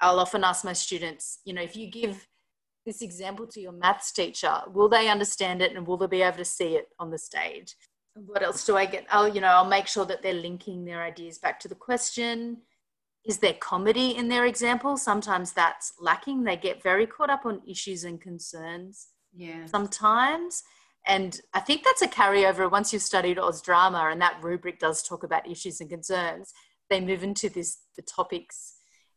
I'll 0.00 0.20
often 0.20 0.44
ask 0.44 0.64
my 0.64 0.72
students, 0.72 1.38
you 1.44 1.52
know, 1.52 1.62
if 1.62 1.76
you 1.76 1.90
give 1.90 2.26
this 2.84 3.02
example 3.02 3.46
to 3.48 3.60
your 3.60 3.72
maths 3.72 4.12
teacher, 4.12 4.60
will 4.72 4.88
they 4.88 5.08
understand 5.08 5.62
it 5.62 5.74
and 5.74 5.86
will 5.86 5.96
they 5.96 6.06
be 6.06 6.22
able 6.22 6.38
to 6.38 6.44
see 6.44 6.76
it 6.76 6.88
on 6.98 7.10
the 7.10 7.18
stage? 7.18 7.76
What 8.14 8.42
else 8.42 8.64
do 8.64 8.76
I 8.76 8.86
get? 8.86 9.06
Oh, 9.12 9.26
you 9.26 9.40
know, 9.40 9.48
I'll 9.48 9.64
make 9.64 9.86
sure 9.86 10.04
that 10.04 10.22
they're 10.22 10.34
linking 10.34 10.84
their 10.84 11.02
ideas 11.02 11.38
back 11.38 11.58
to 11.60 11.68
the 11.68 11.74
question. 11.74 12.58
Is 13.24 13.38
there 13.38 13.54
comedy 13.54 14.16
in 14.16 14.28
their 14.28 14.44
example? 14.44 14.96
Sometimes 14.96 15.52
that's 15.52 15.94
lacking. 15.98 16.44
They 16.44 16.56
get 16.56 16.82
very 16.82 17.06
caught 17.06 17.30
up 17.30 17.46
on 17.46 17.62
issues 17.66 18.04
and 18.04 18.20
concerns. 18.20 19.08
Yeah. 19.34 19.66
Sometimes. 19.66 20.62
And 21.06 21.40
I 21.54 21.60
think 21.60 21.84
that's 21.84 22.02
a 22.02 22.08
carryover 22.08 22.70
once 22.70 22.92
you've 22.92 23.02
studied 23.02 23.38
Oz 23.38 23.60
drama 23.62 24.08
and 24.10 24.20
that 24.20 24.38
rubric 24.42 24.78
does 24.78 25.02
talk 25.02 25.24
about 25.24 25.50
issues 25.50 25.80
and 25.80 25.90
concerns. 25.90 26.52
They 26.90 27.00
move 27.00 27.24
into 27.24 27.48
this 27.48 27.78
the 27.96 28.02
topics 28.02 28.73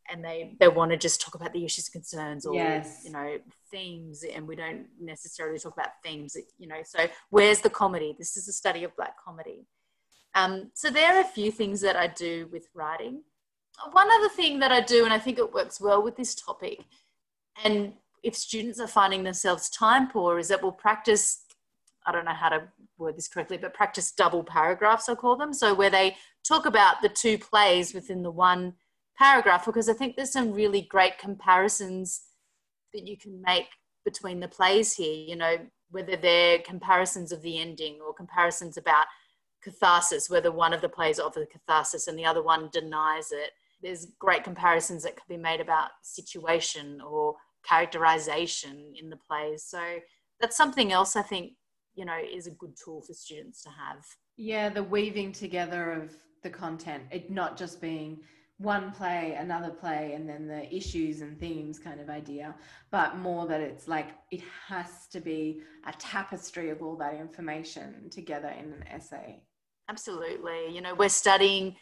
and 0.09 0.23
they 0.23 0.55
they 0.59 0.67
want 0.67 0.91
to 0.91 0.97
just 0.97 1.21
talk 1.21 1.35
about 1.35 1.53
the 1.53 1.63
issues 1.65 1.87
and 1.87 1.93
concerns 1.93 2.45
or 2.45 2.53
yes. 2.53 3.01
you 3.03 3.11
know 3.11 3.37
themes 3.71 4.23
and 4.23 4.47
we 4.47 4.55
don't 4.55 4.85
necessarily 4.99 5.59
talk 5.59 5.73
about 5.73 5.89
themes 6.03 6.37
you 6.57 6.67
know 6.67 6.81
so 6.83 7.05
where's 7.29 7.61
the 7.61 7.69
comedy? 7.69 8.15
This 8.17 8.37
is 8.37 8.47
a 8.47 8.53
study 8.53 8.83
of 8.83 8.95
black 8.95 9.15
comedy. 9.23 9.65
Um, 10.35 10.71
so 10.73 10.89
there 10.89 11.15
are 11.15 11.21
a 11.21 11.25
few 11.25 11.51
things 11.51 11.81
that 11.81 11.95
i 11.95 12.07
do 12.07 12.47
with 12.51 12.67
writing. 12.73 13.23
One 13.91 14.09
other 14.11 14.29
thing 14.29 14.59
that 14.59 14.71
i 14.71 14.81
do 14.81 15.03
and 15.03 15.13
i 15.13 15.19
think 15.19 15.37
it 15.37 15.53
works 15.53 15.79
well 15.79 16.01
with 16.01 16.17
this 16.17 16.33
topic 16.33 16.79
and 17.63 17.93
if 18.23 18.35
students 18.35 18.79
are 18.79 18.87
finding 18.87 19.23
themselves 19.23 19.69
time 19.69 20.09
poor 20.09 20.39
is 20.39 20.47
that 20.47 20.61
we'll 20.61 20.71
practice 20.71 21.45
i 22.05 22.11
don't 22.11 22.25
know 22.25 22.33
how 22.33 22.49
to 22.49 22.63
word 22.97 23.15
this 23.15 23.27
correctly 23.27 23.57
but 23.57 23.75
practice 23.75 24.11
double 24.11 24.43
paragraphs 24.43 25.09
i 25.09 25.15
call 25.15 25.35
them. 25.35 25.53
So 25.53 25.73
where 25.73 25.91
they 25.91 26.17
talk 26.43 26.65
about 26.65 27.01
the 27.01 27.09
two 27.09 27.37
plays 27.37 27.93
within 27.93 28.23
the 28.23 28.31
one 28.31 28.73
paragraph 29.17 29.65
because 29.65 29.89
I 29.89 29.93
think 29.93 30.15
there's 30.15 30.31
some 30.31 30.51
really 30.51 30.81
great 30.81 31.17
comparisons 31.17 32.21
that 32.93 33.07
you 33.07 33.17
can 33.17 33.41
make 33.41 33.67
between 34.05 34.39
the 34.39 34.47
plays 34.47 34.93
here, 34.93 35.13
you 35.13 35.35
know, 35.35 35.57
whether 35.91 36.15
they're 36.15 36.59
comparisons 36.59 37.31
of 37.31 37.41
the 37.41 37.59
ending 37.59 37.99
or 38.05 38.13
comparisons 38.13 38.77
about 38.77 39.05
catharsis, 39.63 40.29
whether 40.29 40.51
one 40.51 40.73
of 40.73 40.81
the 40.81 40.89
plays 40.89 41.19
offers 41.19 41.47
catharsis 41.51 42.07
and 42.07 42.17
the 42.17 42.25
other 42.25 42.43
one 42.43 42.69
denies 42.71 43.31
it. 43.31 43.51
There's 43.81 44.07
great 44.19 44.43
comparisons 44.43 45.03
that 45.03 45.15
could 45.15 45.27
be 45.27 45.37
made 45.37 45.61
about 45.61 45.89
situation 46.03 47.01
or 47.01 47.35
characterization 47.67 48.93
in 48.99 49.09
the 49.09 49.17
plays. 49.17 49.63
So 49.63 49.81
that's 50.39 50.57
something 50.57 50.91
else 50.91 51.15
I 51.15 51.21
think, 51.21 51.53
you 51.95 52.05
know, 52.05 52.17
is 52.17 52.47
a 52.47 52.51
good 52.51 52.75
tool 52.83 53.01
for 53.01 53.13
students 53.13 53.61
to 53.63 53.69
have. 53.69 54.05
Yeah, 54.37 54.69
the 54.69 54.83
weaving 54.83 55.31
together 55.31 55.91
of 55.91 56.15
the 56.43 56.49
content, 56.49 57.03
it 57.11 57.29
not 57.29 57.57
just 57.57 57.81
being 57.81 58.19
one 58.57 58.91
play, 58.91 59.35
another 59.39 59.69
play, 59.69 60.13
and 60.15 60.27
then 60.27 60.47
the 60.47 60.73
issues 60.75 61.21
and 61.21 61.39
themes 61.39 61.77
kind 61.77 62.01
of 62.01 62.09
idea, 62.09 62.55
but 62.91 63.17
more 63.17 63.45
that 63.47 63.61
it's 63.61 63.87
like 63.87 64.09
it 64.31 64.41
has 64.67 65.07
to 65.11 65.19
be 65.19 65.61
a 65.85 65.93
tapestry 65.93 66.71
of 66.71 66.81
all 66.81 66.95
that 66.97 67.13
information 67.15 68.09
together 68.09 68.49
in 68.49 68.73
an 68.73 68.83
essay. 68.89 69.39
Absolutely. 69.89 70.73
You 70.73 70.81
know, 70.81 70.95
we're 70.95 71.09
studying 71.09 71.75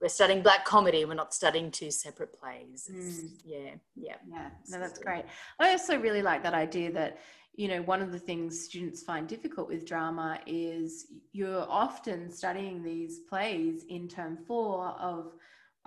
we're 0.00 0.08
studying 0.08 0.42
black 0.42 0.64
comedy 0.64 1.04
we're 1.04 1.14
not 1.14 1.34
studying 1.34 1.72
two 1.72 1.90
separate 1.90 2.32
plays 2.32 2.88
mm. 2.88 3.30
yeah 3.44 3.70
yeah 3.96 4.14
yeah 4.30 4.50
no 4.68 4.78
that's 4.78 5.00
great 5.00 5.24
i 5.58 5.70
also 5.70 5.98
really 5.98 6.22
like 6.22 6.40
that 6.40 6.54
idea 6.54 6.92
that 6.92 7.18
you 7.56 7.66
know 7.66 7.82
one 7.82 8.00
of 8.00 8.12
the 8.12 8.18
things 8.18 8.64
students 8.64 9.02
find 9.02 9.26
difficult 9.26 9.66
with 9.66 9.84
drama 9.84 10.38
is 10.46 11.06
you're 11.32 11.66
often 11.68 12.30
studying 12.30 12.80
these 12.80 13.20
plays 13.28 13.84
in 13.88 14.06
term 14.06 14.38
four 14.46 14.86
of 15.00 15.32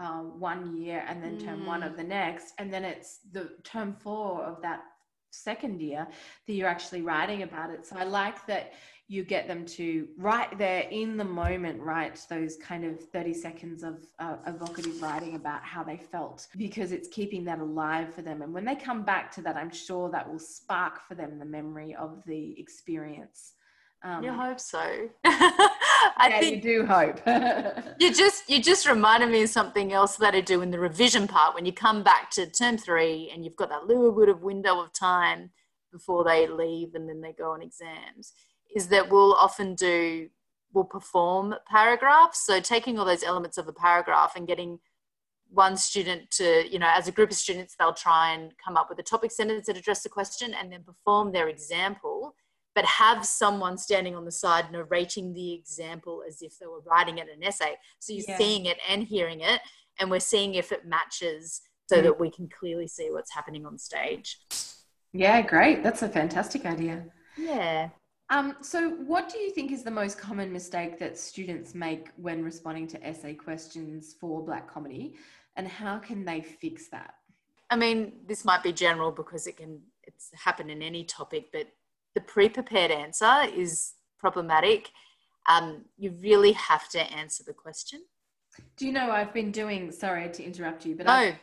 uh, 0.01 0.21
one 0.21 0.75
year 0.75 1.05
and 1.07 1.23
then 1.23 1.37
term 1.37 1.61
mm. 1.61 1.65
one 1.65 1.83
of 1.83 1.93
mm. 1.93 1.97
the 1.97 2.03
next 2.03 2.53
and 2.57 2.73
then 2.73 2.83
it's 2.83 3.19
the 3.33 3.51
term 3.63 3.93
four 3.93 4.43
of 4.43 4.61
that 4.61 4.81
second 5.29 5.79
year 5.79 6.07
that 6.47 6.53
you're 6.53 6.67
actually 6.67 7.01
writing 7.01 7.43
about 7.43 7.69
it 7.69 7.85
so 7.85 7.95
i 7.97 8.03
like 8.03 8.45
that 8.47 8.73
you 9.07 9.23
get 9.23 9.47
them 9.47 9.65
to 9.65 10.07
right 10.17 10.57
there 10.57 10.81
in 10.89 11.17
the 11.17 11.23
moment 11.23 11.79
write 11.81 12.19
those 12.29 12.57
kind 12.57 12.83
of 12.83 12.99
30 12.99 13.33
seconds 13.33 13.83
of 13.83 14.05
uh, 14.19 14.37
evocative 14.47 15.01
writing 15.01 15.35
about 15.35 15.63
how 15.63 15.83
they 15.83 15.97
felt 15.97 16.47
because 16.57 16.91
it's 16.91 17.07
keeping 17.09 17.45
that 17.45 17.59
alive 17.59 18.13
for 18.13 18.21
them 18.23 18.41
and 18.41 18.53
when 18.53 18.65
they 18.65 18.75
come 18.75 19.03
back 19.03 19.31
to 19.31 19.41
that 19.41 19.55
i'm 19.55 19.71
sure 19.71 20.09
that 20.09 20.29
will 20.29 20.39
spark 20.39 21.07
for 21.07 21.15
them 21.15 21.37
the 21.37 21.45
memory 21.45 21.95
of 21.95 22.23
the 22.25 22.59
experience 22.59 23.53
um, 24.03 24.23
you 24.23 24.31
hope 24.31 24.59
so 24.59 25.09
I 26.17 26.29
yeah, 26.29 26.39
think 26.39 26.63
you 26.63 26.79
do 26.79 26.85
hope. 26.85 27.21
you 27.99 28.13
just 28.13 28.49
you 28.49 28.61
just 28.61 28.87
reminded 28.87 29.29
me 29.29 29.43
of 29.43 29.49
something 29.49 29.93
else 29.93 30.15
that 30.17 30.35
I 30.35 30.41
do 30.41 30.61
in 30.61 30.71
the 30.71 30.79
revision 30.79 31.27
part. 31.27 31.55
When 31.55 31.65
you 31.65 31.73
come 31.73 32.03
back 32.03 32.29
to 32.31 32.45
term 32.45 32.77
three 32.77 33.31
and 33.33 33.43
you've 33.43 33.55
got 33.55 33.69
that 33.69 33.87
little 33.87 34.11
bit 34.11 34.29
of 34.29 34.41
window 34.41 34.79
of 34.81 34.93
time 34.93 35.51
before 35.91 36.23
they 36.23 36.47
leave 36.47 36.95
and 36.95 37.07
then 37.07 37.21
they 37.21 37.33
go 37.33 37.51
on 37.51 37.61
exams 37.61 38.33
is 38.75 38.87
that 38.87 39.09
we'll 39.09 39.33
often 39.33 39.75
do 39.75 40.29
we'll 40.73 40.85
perform 40.85 41.55
paragraphs. 41.69 42.45
So 42.45 42.59
taking 42.59 42.97
all 42.97 43.05
those 43.05 43.23
elements 43.23 43.57
of 43.57 43.67
a 43.67 43.73
paragraph 43.73 44.33
and 44.35 44.47
getting 44.47 44.79
one 45.51 45.75
student 45.75 46.31
to 46.31 46.63
you 46.71 46.79
know 46.79 46.89
as 46.95 47.07
a 47.07 47.11
group 47.11 47.29
of 47.29 47.35
students 47.35 47.75
they'll 47.77 47.93
try 47.93 48.31
and 48.31 48.53
come 48.63 48.77
up 48.77 48.87
with 48.89 48.97
a 48.99 49.03
topic 49.03 49.31
sentence 49.31 49.67
that 49.67 49.75
address 49.75 50.01
the 50.01 50.09
question 50.09 50.53
and 50.53 50.71
then 50.71 50.81
perform 50.81 51.31
their 51.31 51.49
example 51.49 52.33
but 52.75 52.85
have 52.85 53.25
someone 53.25 53.77
standing 53.77 54.15
on 54.15 54.25
the 54.25 54.31
side 54.31 54.71
narrating 54.71 55.33
the 55.33 55.53
example 55.53 56.23
as 56.27 56.41
if 56.41 56.57
they 56.59 56.67
were 56.67 56.81
writing 56.81 57.17
it 57.17 57.27
an 57.33 57.43
essay 57.43 57.75
so 57.99 58.13
you're 58.13 58.23
yeah. 58.27 58.37
seeing 58.37 58.65
it 58.65 58.77
and 58.89 59.03
hearing 59.03 59.41
it 59.41 59.61
and 59.99 60.09
we're 60.09 60.19
seeing 60.19 60.55
if 60.55 60.71
it 60.71 60.85
matches 60.85 61.61
so 61.87 61.97
mm. 61.97 62.03
that 62.03 62.19
we 62.19 62.29
can 62.29 62.47
clearly 62.47 62.87
see 62.87 63.09
what's 63.11 63.33
happening 63.33 63.65
on 63.65 63.77
stage 63.77 64.39
yeah 65.13 65.41
great 65.41 65.83
that's 65.83 66.01
a 66.01 66.09
fantastic 66.09 66.65
idea 66.65 67.03
yeah 67.37 67.89
um, 68.31 68.55
so, 68.61 68.91
what 68.91 69.27
do 69.27 69.37
you 69.39 69.51
think 69.51 69.73
is 69.73 69.83
the 69.83 69.91
most 69.91 70.17
common 70.17 70.53
mistake 70.53 70.97
that 70.99 71.17
students 71.17 71.75
make 71.75 72.11
when 72.15 72.45
responding 72.45 72.87
to 72.87 73.05
essay 73.05 73.33
questions 73.33 74.15
for 74.17 74.41
Black 74.41 74.71
comedy, 74.71 75.15
and 75.57 75.67
how 75.67 75.99
can 75.99 76.23
they 76.23 76.39
fix 76.39 76.87
that? 76.87 77.15
I 77.69 77.75
mean, 77.75 78.13
this 78.25 78.45
might 78.45 78.63
be 78.63 78.71
general 78.71 79.11
because 79.11 79.47
it 79.47 79.57
can 79.57 79.81
it's 80.03 80.29
happen 80.33 80.69
in 80.69 80.81
any 80.81 81.03
topic, 81.03 81.47
but 81.51 81.67
the 82.15 82.21
pre-prepared 82.21 82.91
answer 82.91 83.43
is 83.53 83.93
problematic. 84.19 84.89
Um, 85.49 85.85
you 85.97 86.11
really 86.21 86.51
have 86.53 86.89
to 86.89 86.99
answer 86.99 87.43
the 87.45 87.53
question. 87.53 88.01
Do 88.77 88.85
you 88.85 88.91
know 88.91 89.11
I've 89.11 89.33
been 89.33 89.51
doing? 89.51 89.91
Sorry 89.91 90.29
to 90.29 90.43
interrupt 90.43 90.85
you, 90.85 90.95
but 90.95 91.05
no. 91.05 91.13
I'm 91.13 91.35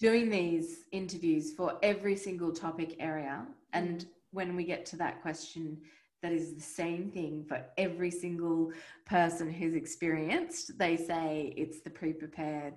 doing 0.00 0.30
these 0.30 0.84
interviews 0.92 1.52
for 1.52 1.78
every 1.82 2.16
single 2.16 2.52
topic 2.52 2.96
area, 2.98 3.46
and 3.72 4.00
mm. 4.00 4.06
when 4.32 4.56
we 4.56 4.64
get 4.64 4.86
to 4.86 4.96
that 4.96 5.22
question 5.22 5.78
that 6.22 6.32
is 6.32 6.54
the 6.54 6.60
same 6.60 7.10
thing 7.10 7.44
for 7.46 7.64
every 7.76 8.10
single 8.10 8.72
person 9.04 9.48
who's 9.48 9.74
experienced. 9.74 10.76
They 10.78 10.96
say 10.96 11.52
it's 11.56 11.80
the 11.80 11.90
pre 11.90 12.12
prepared. 12.12 12.74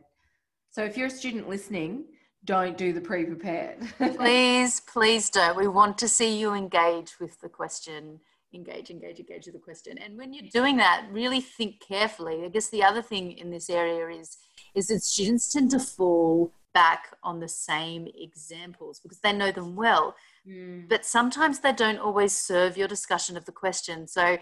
So 0.69 0.83
if 0.83 0.97
you're 0.97 1.07
a 1.07 1.09
student 1.11 1.49
listening, 1.49 2.05
don't 2.45 2.77
do 2.77 2.93
the 2.93 3.01
pre 3.01 3.25
prepared. 3.25 3.79
please, 4.15 4.79
please 4.81 5.29
don't. 5.29 5.57
We 5.57 5.67
want 5.67 5.97
to 5.99 6.07
see 6.07 6.37
you 6.37 6.53
engage 6.53 7.19
with 7.19 7.39
the 7.41 7.49
question. 7.49 8.19
Engage, 8.53 8.89
engage, 8.89 9.19
engage 9.19 9.45
with 9.45 9.53
the 9.53 9.61
question. 9.61 9.97
And 9.99 10.17
when 10.17 10.33
you're 10.33 10.49
doing 10.51 10.77
that, 10.77 11.05
really 11.11 11.41
think 11.41 11.79
carefully. 11.79 12.43
I 12.43 12.47
guess 12.47 12.69
the 12.69 12.83
other 12.83 13.01
thing 13.01 13.33
in 13.33 13.51
this 13.51 13.69
area 13.69 14.07
is 14.07 14.37
is 14.75 14.87
that 14.87 15.03
students 15.03 15.51
tend 15.51 15.71
to 15.71 15.79
fall 15.79 16.53
back 16.73 17.15
on 17.23 17.39
the 17.39 17.47
same 17.47 18.07
examples 18.15 18.99
because 19.01 19.19
they 19.19 19.33
know 19.33 19.51
them 19.51 19.75
well. 19.75 20.15
Mm. 20.47 20.87
But 20.87 21.05
sometimes 21.05 21.59
they 21.59 21.73
don't 21.73 21.99
always 21.99 22.33
serve 22.33 22.77
your 22.77 22.87
discussion 22.87 23.37
of 23.37 23.45
the 23.45 23.51
question. 23.51 24.07
So 24.07 24.37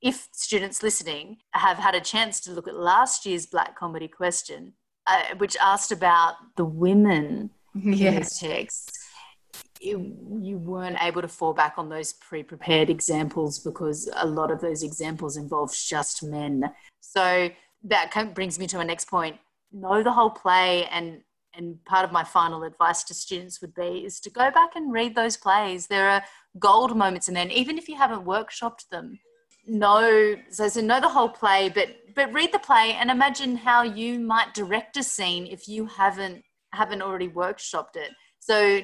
if 0.00 0.28
students 0.32 0.82
listening 0.82 1.38
have 1.52 1.78
had 1.78 1.94
a 1.94 2.00
chance 2.00 2.40
to 2.40 2.52
look 2.52 2.68
at 2.68 2.74
last 2.74 3.24
year's 3.24 3.46
Black 3.46 3.76
Comedy 3.78 4.08
question, 4.08 4.74
uh, 5.06 5.22
which 5.38 5.56
asked 5.60 5.92
about 5.92 6.34
the 6.56 6.64
women 6.64 7.50
yes. 7.74 8.40
in 8.42 8.48
the 8.48 8.54
text, 8.54 8.98
you, 9.80 10.16
you 10.40 10.58
weren't 10.58 11.02
able 11.02 11.22
to 11.22 11.28
fall 11.28 11.52
back 11.52 11.74
on 11.76 11.88
those 11.88 12.12
pre-prepared 12.12 12.88
examples 12.88 13.58
because 13.58 14.08
a 14.16 14.26
lot 14.26 14.50
of 14.50 14.60
those 14.60 14.82
examples 14.82 15.36
involve 15.36 15.74
just 15.74 16.22
men. 16.22 16.70
So 17.00 17.50
that 17.84 18.34
brings 18.34 18.58
me 18.58 18.66
to 18.68 18.76
my 18.76 18.84
next 18.84 19.08
point. 19.08 19.36
Know 19.72 20.02
the 20.02 20.12
whole 20.12 20.30
play 20.30 20.86
and 20.86 21.22
and 21.54 21.84
part 21.84 22.04
of 22.04 22.12
my 22.12 22.24
final 22.24 22.62
advice 22.62 23.04
to 23.04 23.14
students 23.14 23.60
would 23.60 23.74
be 23.74 24.04
is 24.06 24.20
to 24.20 24.30
go 24.30 24.50
back 24.50 24.74
and 24.74 24.92
read 24.92 25.14
those 25.14 25.36
plays. 25.36 25.86
There 25.86 26.08
are 26.08 26.24
gold 26.58 26.96
moments 26.96 27.28
in 27.28 27.34
there, 27.34 27.42
and 27.42 27.52
even 27.52 27.76
if 27.76 27.88
you 27.88 27.96
haven't 27.96 28.24
workshopped 28.24 28.88
them, 28.90 29.18
know 29.66 30.36
so, 30.50 30.68
so 30.68 30.80
know 30.80 31.00
the 31.00 31.08
whole 31.08 31.28
play, 31.28 31.68
but 31.68 31.88
but 32.14 32.32
read 32.32 32.52
the 32.52 32.58
play 32.58 32.92
and 32.98 33.10
imagine 33.10 33.56
how 33.56 33.82
you 33.82 34.18
might 34.18 34.54
direct 34.54 34.96
a 34.96 35.02
scene 35.02 35.46
if 35.46 35.68
you 35.68 35.86
haven't 35.86 36.42
haven't 36.72 37.02
already 37.02 37.28
workshopped 37.28 37.96
it. 37.96 38.10
So 38.40 38.82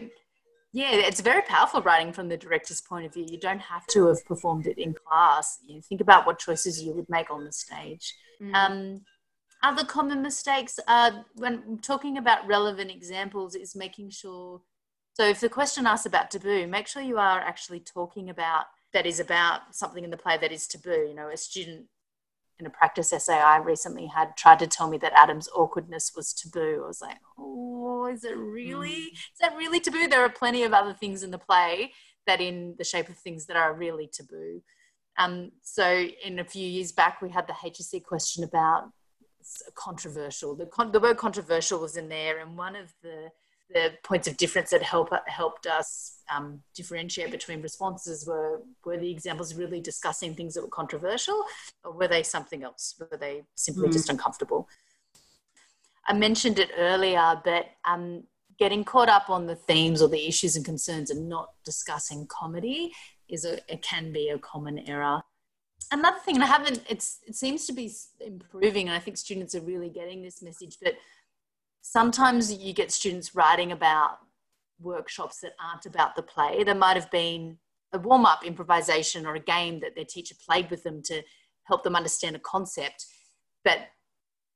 yeah, 0.72 0.90
it's 0.92 1.20
very 1.20 1.42
powerful 1.42 1.80
writing 1.80 2.12
from 2.12 2.28
the 2.28 2.36
director's 2.36 2.80
point 2.80 3.06
of 3.06 3.14
view. 3.14 3.26
You 3.28 3.38
don't 3.38 3.60
have 3.60 3.86
to 3.88 4.06
have 4.08 4.24
performed 4.26 4.66
it 4.66 4.78
in 4.78 4.94
class. 4.94 5.58
You 5.66 5.80
think 5.80 6.00
about 6.00 6.26
what 6.26 6.38
choices 6.38 6.82
you 6.82 6.92
would 6.92 7.08
make 7.08 7.30
on 7.30 7.44
the 7.44 7.52
stage. 7.52 8.14
Mm. 8.42 8.54
Um, 8.54 9.00
other 9.62 9.84
common 9.84 10.22
mistakes 10.22 10.78
are 10.86 11.24
when 11.36 11.78
talking 11.78 12.18
about 12.18 12.46
relevant 12.46 12.90
examples 12.90 13.54
is 13.54 13.74
making 13.74 14.10
sure. 14.10 14.60
So 15.14 15.24
if 15.24 15.40
the 15.40 15.48
question 15.48 15.86
asks 15.86 16.06
about 16.06 16.30
taboo, 16.30 16.66
make 16.66 16.86
sure 16.86 17.02
you 17.02 17.18
are 17.18 17.40
actually 17.40 17.80
talking 17.80 18.30
about 18.30 18.66
that 18.92 19.04
is 19.06 19.20
about 19.20 19.74
something 19.74 20.04
in 20.04 20.10
the 20.10 20.16
play 20.16 20.38
that 20.38 20.52
is 20.52 20.66
taboo. 20.66 21.06
You 21.08 21.14
know, 21.14 21.28
a 21.28 21.36
student 21.36 21.86
in 22.58 22.66
a 22.66 22.70
practice 22.70 23.12
essay 23.12 23.38
I 23.38 23.58
recently 23.58 24.06
had 24.06 24.36
tried 24.36 24.58
to 24.60 24.66
tell 24.66 24.88
me 24.88 24.98
that 24.98 25.12
Adam's 25.14 25.48
awkwardness 25.54 26.12
was 26.16 26.32
taboo. 26.32 26.82
I 26.84 26.88
was 26.88 27.00
like, 27.00 27.18
oh, 27.38 28.06
is 28.06 28.24
it 28.24 28.36
really? 28.36 28.90
Mm. 28.90 29.12
Is 29.12 29.38
that 29.40 29.56
really 29.56 29.80
taboo? 29.80 30.08
There 30.08 30.24
are 30.24 30.28
plenty 30.30 30.64
of 30.64 30.72
other 30.72 30.92
things 30.92 31.22
in 31.22 31.30
the 31.30 31.38
play 31.38 31.92
that 32.26 32.40
in 32.40 32.74
the 32.76 32.84
shape 32.84 33.08
of 33.08 33.16
things 33.16 33.46
that 33.46 33.56
are 33.56 33.74
really 33.74 34.08
taboo. 34.12 34.62
Um, 35.18 35.52
so 35.62 36.06
in 36.24 36.38
a 36.38 36.44
few 36.44 36.66
years 36.66 36.92
back, 36.92 37.20
we 37.20 37.30
had 37.30 37.46
the 37.46 37.52
HSC 37.52 38.04
question 38.04 38.44
about 38.44 38.90
controversial. 39.74 40.54
The, 40.54 40.66
con- 40.66 40.92
the 40.92 41.00
word 41.00 41.16
controversial 41.16 41.80
was 41.80 41.96
in 41.96 42.08
there, 42.08 42.38
and 42.38 42.56
one 42.56 42.76
of 42.76 42.92
the 43.02 43.30
the 43.70 43.92
points 44.02 44.26
of 44.26 44.36
difference 44.36 44.70
that 44.70 44.82
help 44.82 45.10
helped 45.26 45.66
us 45.66 46.20
um, 46.34 46.62
differentiate 46.74 47.30
between 47.30 47.62
responses 47.62 48.26
were 48.26 48.62
were 48.84 48.96
the 48.96 49.10
examples 49.10 49.54
really 49.54 49.80
discussing 49.80 50.34
things 50.34 50.54
that 50.54 50.62
were 50.62 50.68
controversial, 50.68 51.44
or 51.84 51.92
were 51.92 52.08
they 52.08 52.22
something 52.22 52.62
else? 52.62 52.94
Were 52.98 53.18
they 53.18 53.42
simply 53.54 53.88
mm. 53.88 53.92
just 53.92 54.08
uncomfortable? 54.08 54.68
I 56.06 56.14
mentioned 56.14 56.58
it 56.58 56.70
earlier, 56.78 57.40
but 57.44 57.66
um, 57.84 58.24
getting 58.58 58.84
caught 58.84 59.10
up 59.10 59.28
on 59.28 59.46
the 59.46 59.56
themes 59.56 60.00
or 60.00 60.08
the 60.08 60.26
issues 60.26 60.56
and 60.56 60.64
concerns 60.64 61.10
and 61.10 61.28
not 61.28 61.50
discussing 61.64 62.26
comedy 62.26 62.92
is 63.28 63.44
a 63.44 63.58
it 63.72 63.82
can 63.82 64.12
be 64.12 64.30
a 64.30 64.38
common 64.38 64.78
error 64.80 65.22
another 65.92 66.18
thing, 66.18 66.36
and 66.36 66.44
I 66.44 66.48
haven't, 66.48 66.82
it's, 66.88 67.20
it 67.26 67.34
seems 67.34 67.66
to 67.66 67.72
be 67.72 67.92
improving, 68.20 68.88
and 68.88 68.96
I 68.96 69.00
think 69.00 69.16
students 69.16 69.54
are 69.54 69.60
really 69.60 69.88
getting 69.88 70.22
this 70.22 70.42
message, 70.42 70.76
but 70.82 70.94
sometimes 71.90 72.52
you 72.52 72.74
get 72.74 72.92
students 72.92 73.34
writing 73.34 73.72
about 73.72 74.18
workshops 74.78 75.40
that 75.40 75.52
aren't 75.58 75.86
about 75.86 76.14
the 76.16 76.22
play. 76.22 76.62
There 76.62 76.74
might 76.74 76.96
have 76.96 77.10
been 77.10 77.56
a 77.94 77.98
warm 77.98 78.26
up 78.26 78.44
improvisation 78.44 79.24
or 79.24 79.34
a 79.36 79.40
game 79.40 79.80
that 79.80 79.94
their 79.94 80.04
teacher 80.04 80.34
played 80.46 80.70
with 80.70 80.82
them 80.82 81.00
to 81.04 81.22
help 81.64 81.84
them 81.84 81.96
understand 81.96 82.36
a 82.36 82.40
concept, 82.40 83.06
but 83.64 83.78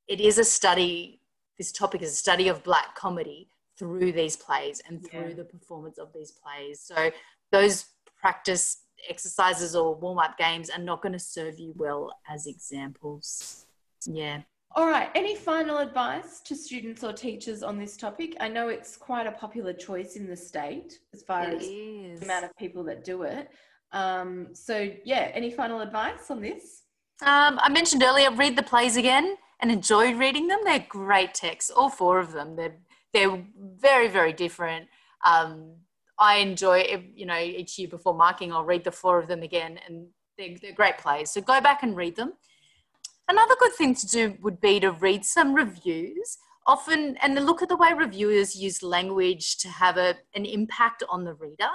it 0.09 0.21
is 0.21 0.37
a 0.37 0.45
study, 0.45 1.21
this 1.57 1.73
topic 1.73 2.03
is 2.03 2.13
a 2.13 2.17
study 2.17 2.49
of 2.49 2.63
black 2.63 2.95
comedy 2.95 3.49
through 3.79 4.13
these 4.13 4.37
plays 4.37 4.83
and 4.87 5.03
through 5.03 5.29
yeah. 5.29 5.35
the 5.35 5.45
performance 5.45 5.97
of 5.97 6.13
these 6.15 6.33
plays. 6.33 6.81
So 6.81 7.11
those 7.51 7.87
practice 8.21 8.83
exercises 9.09 9.75
or 9.75 9.95
warm 9.95 10.19
up 10.19 10.37
games 10.37 10.69
are 10.69 10.79
not 10.79 11.01
going 11.01 11.15
to 11.15 11.19
serve 11.19 11.59
you 11.59 11.73
well 11.77 12.13
as 12.29 12.47
examples. 12.47 13.65
Yeah. 14.07 14.43
All 14.75 14.87
right. 14.87 15.11
Any 15.15 15.37
final 15.37 15.79
advice 15.79 16.41
to 16.41 16.57
students 16.57 17.05
or 17.05 17.13
teachers 17.13 17.63
on 17.63 17.79
this 17.79 17.97
topic? 17.97 18.37
I 18.41 18.49
know 18.49 18.69
it's 18.69 18.97
quite 18.97 19.27
a 19.27 19.33
popular 19.33 19.75
choice 19.75 20.17
in 20.17 20.27
the 20.27 20.37
state 20.37 20.99
as 21.13 21.23
far 21.23 21.43
it 21.45 21.55
as 21.55 21.63
is. 21.63 22.21
the 22.21 22.25
amount 22.25 22.47
of 22.47 22.57
people 22.57 22.83
that 22.85 23.05
do 23.05 23.23
it. 23.25 23.51
Um, 23.93 24.49
so, 24.55 24.91
yeah, 25.05 25.31
any 25.35 25.51
final 25.51 25.81
advice 25.81 26.31
on 26.31 26.41
this? 26.41 26.85
Um, 27.21 27.59
I 27.63 27.69
mentioned 27.69 28.03
earlier, 28.03 28.31
read 28.31 28.57
the 28.57 28.63
plays 28.63 28.97
again 28.97 29.37
and 29.61 29.71
enjoy 29.71 30.15
reading 30.15 30.49
them. 30.49 30.61
They're 30.65 30.85
great 30.89 31.35
texts, 31.35 31.71
all 31.71 31.91
four 31.91 32.19
of 32.19 32.33
them. 32.33 32.57
They're 32.57 32.77
they're 33.13 33.45
very 33.79 34.09
very 34.09 34.33
different. 34.33 34.89
Um, 35.25 35.75
I 36.19 36.37
enjoy 36.37 37.05
you 37.15 37.27
know 37.27 37.39
each 37.39 37.79
year 37.79 37.89
before 37.89 38.15
marking, 38.15 38.53
I'll 38.53 38.65
read 38.65 38.85
the 38.85 38.91
four 38.91 39.19
of 39.19 39.29
them 39.29 39.43
again, 39.43 39.79
and 39.87 40.07
they're, 40.37 40.57
they're 40.61 40.73
great 40.73 40.99
plays. 40.99 41.31
So 41.31 41.41
go 41.41 41.61
back 41.61 41.83
and 41.83 41.95
read 41.95 42.17
them. 42.17 42.33
Another 43.33 43.55
good 43.59 43.73
thing 43.73 43.95
to 43.95 44.07
do 44.07 44.37
would 44.43 44.61
be 44.61 44.79
to 44.81 44.91
read 44.93 45.25
some 45.25 45.55
reviews. 45.55 46.37
Often, 46.67 47.17
and 47.23 47.35
look 47.47 47.63
at 47.63 47.71
the 47.71 47.77
way 47.77 47.95
reviewers 47.95 48.55
use 48.55 48.83
language 48.83 49.57
to 49.59 49.69
have 49.69 49.97
a, 49.97 50.17
an 50.35 50.45
impact 50.45 51.03
on 51.09 51.25
the 51.25 51.33
reader. 51.33 51.71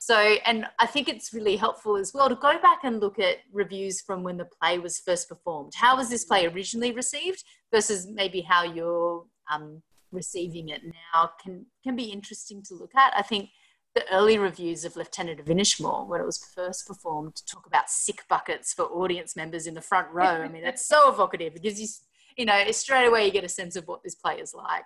So, 0.00 0.16
and 0.44 0.66
I 0.80 0.86
think 0.86 1.08
it's 1.08 1.32
really 1.32 1.54
helpful 1.54 1.96
as 1.96 2.12
well 2.12 2.28
to 2.28 2.34
go 2.34 2.58
back 2.60 2.80
and 2.82 2.98
look 2.98 3.20
at 3.20 3.36
reviews 3.52 4.00
from 4.00 4.24
when 4.24 4.38
the 4.38 4.48
play 4.60 4.80
was 4.80 4.98
first 4.98 5.28
performed. 5.28 5.72
How 5.76 5.96
was 5.96 6.10
this 6.10 6.24
play 6.24 6.46
originally 6.46 6.90
received 6.90 7.44
versus 7.72 8.08
maybe 8.08 8.40
how 8.40 8.64
you're 8.64 9.24
um, 9.52 9.80
receiving 10.10 10.68
it 10.68 10.82
now 10.84 11.30
can, 11.40 11.64
can 11.84 11.94
be 11.94 12.04
interesting 12.04 12.60
to 12.64 12.74
look 12.74 12.94
at. 12.96 13.12
I 13.16 13.22
think 13.22 13.50
the 13.98 14.14
early 14.14 14.38
reviews 14.38 14.84
of 14.84 14.94
Lieutenant 14.96 15.40
of 15.40 15.46
Inishmore, 15.46 16.06
when 16.06 16.20
it 16.20 16.26
was 16.26 16.38
first 16.54 16.86
performed, 16.86 17.34
to 17.34 17.44
talk 17.44 17.66
about 17.66 17.90
sick 17.90 18.22
buckets 18.28 18.72
for 18.72 18.84
audience 18.84 19.34
members 19.34 19.66
in 19.66 19.74
the 19.74 19.80
front 19.80 20.08
row. 20.12 20.24
I 20.24 20.48
mean, 20.48 20.62
that's 20.62 20.86
so 20.86 21.12
evocative 21.12 21.54
because 21.54 21.80
you, 21.80 21.88
you 22.36 22.44
know, 22.44 22.70
straight 22.70 23.06
away 23.06 23.26
you 23.26 23.32
get 23.32 23.44
a 23.44 23.48
sense 23.48 23.74
of 23.74 23.88
what 23.88 24.02
this 24.04 24.14
play 24.14 24.36
is 24.36 24.54
like. 24.54 24.84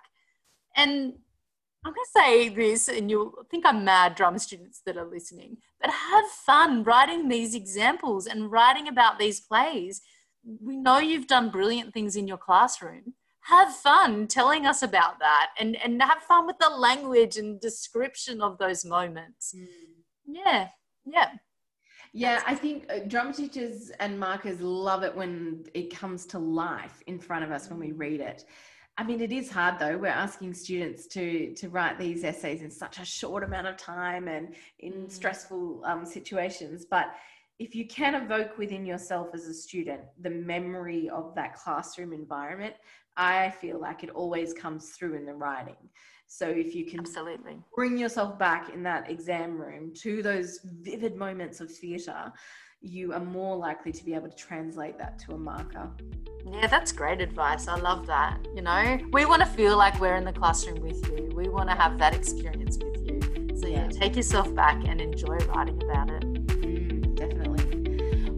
And 0.75 1.13
I'm 1.85 1.93
going 1.93 1.95
to 1.95 2.21
say 2.21 2.49
this, 2.49 2.87
and 2.87 3.11
you'll 3.11 3.33
think 3.51 3.65
I'm 3.67 3.83
mad, 3.83 4.15
drama 4.15 4.39
students 4.39 4.81
that 4.85 4.97
are 4.97 5.05
listening, 5.05 5.57
but 5.79 5.91
have 5.91 6.25
fun 6.45 6.83
writing 6.83 7.29
these 7.29 7.53
examples 7.53 8.25
and 8.25 8.51
writing 8.51 8.87
about 8.87 9.19
these 9.19 9.41
plays. 9.41 10.01
We 10.43 10.75
know 10.75 10.97
you've 10.97 11.27
done 11.27 11.51
brilliant 11.51 11.93
things 11.93 12.15
in 12.15 12.27
your 12.27 12.37
classroom. 12.37 13.13
Have 13.45 13.75
fun 13.75 14.27
telling 14.27 14.65
us 14.65 14.81
about 14.81 15.19
that 15.19 15.51
and, 15.59 15.75
and 15.75 16.01
have 16.01 16.23
fun 16.23 16.47
with 16.47 16.57
the 16.59 16.69
language 16.69 17.37
and 17.37 17.59
description 17.59 18.41
of 18.41 18.57
those 18.57 18.85
moments. 18.85 19.53
Mm. 19.55 19.67
Yeah, 20.25 20.67
yeah. 21.05 21.29
Yeah, 22.13 22.43
I 22.45 22.53
think 22.53 22.85
uh, 22.91 22.99
drama 23.07 23.33
teachers 23.33 23.91
and 23.99 24.19
markers 24.19 24.61
love 24.61 25.03
it 25.03 25.15
when 25.15 25.65
it 25.73 25.93
comes 25.93 26.27
to 26.27 26.39
life 26.39 27.01
in 27.07 27.17
front 27.19 27.43
of 27.43 27.51
us 27.51 27.69
when 27.69 27.79
we 27.79 27.91
read 27.91 28.21
it. 28.21 28.45
I 28.95 29.03
mean, 29.03 29.19
it 29.21 29.31
is 29.31 29.49
hard 29.49 29.79
though. 29.79 29.97
We're 29.97 30.07
asking 30.07 30.53
students 30.53 31.07
to 31.07 31.55
to 31.55 31.69
write 31.69 31.97
these 31.97 32.23
essays 32.23 32.61
in 32.61 32.69
such 32.69 32.99
a 32.99 33.05
short 33.05 33.43
amount 33.43 33.65
of 33.65 33.75
time 33.75 34.27
and 34.27 34.53
in 34.79 34.93
mm. 34.93 35.11
stressful 35.11 35.81
um, 35.83 36.05
situations. 36.05 36.85
But 36.85 37.07
if 37.59 37.75
you 37.75 37.87
can 37.87 38.15
evoke 38.15 38.57
within 38.57 38.85
yourself 38.85 39.29
as 39.33 39.47
a 39.47 39.53
student 39.53 40.01
the 40.21 40.29
memory 40.29 41.09
of 41.09 41.33
that 41.35 41.55
classroom 41.55 42.13
environment, 42.13 42.73
I 43.15 43.51
feel 43.51 43.79
like 43.79 44.03
it 44.03 44.09
always 44.09 44.53
comes 44.53 44.89
through 44.89 45.15
in 45.15 45.25
the 45.25 45.33
writing. 45.33 45.77
So 46.27 46.47
if 46.47 46.73
you 46.73 46.85
can 46.85 47.01
absolutely 47.01 47.59
bring 47.75 47.97
yourself 47.97 48.39
back 48.39 48.73
in 48.73 48.81
that 48.83 49.09
exam 49.09 49.59
room 49.59 49.93
to 50.01 50.23
those 50.23 50.59
vivid 50.81 51.15
moments 51.15 51.61
of 51.61 51.71
theatre, 51.71 52.33
you 52.81 53.13
are 53.13 53.19
more 53.19 53.55
likely 53.55 53.91
to 53.91 54.03
be 54.03 54.13
able 54.13 54.29
to 54.29 54.35
translate 54.35 54.97
that 54.97 55.19
to 55.19 55.33
a 55.33 55.37
marker. 55.37 55.91
Yeah, 56.51 56.67
that's 56.67 56.91
great 56.91 57.21
advice. 57.21 57.67
I 57.67 57.77
love 57.77 58.07
that. 58.07 58.39
You 58.55 58.63
know, 58.63 58.97
we 59.11 59.25
want 59.25 59.41
to 59.41 59.45
feel 59.45 59.77
like 59.77 59.99
we're 60.01 60.15
in 60.15 60.25
the 60.25 60.33
classroom 60.33 60.81
with 60.81 61.07
you. 61.07 61.31
We 61.35 61.47
want 61.49 61.69
to 61.69 61.75
have 61.75 61.99
that 61.99 62.15
experience 62.15 62.77
with 62.77 62.97
you. 63.07 63.55
So 63.57 63.67
yeah, 63.67 63.87
take 63.87 64.15
yourself 64.15 64.53
back 64.55 64.83
and 64.85 64.99
enjoy 64.99 65.37
writing 65.47 65.81
about 65.83 66.09
it. 66.09 66.32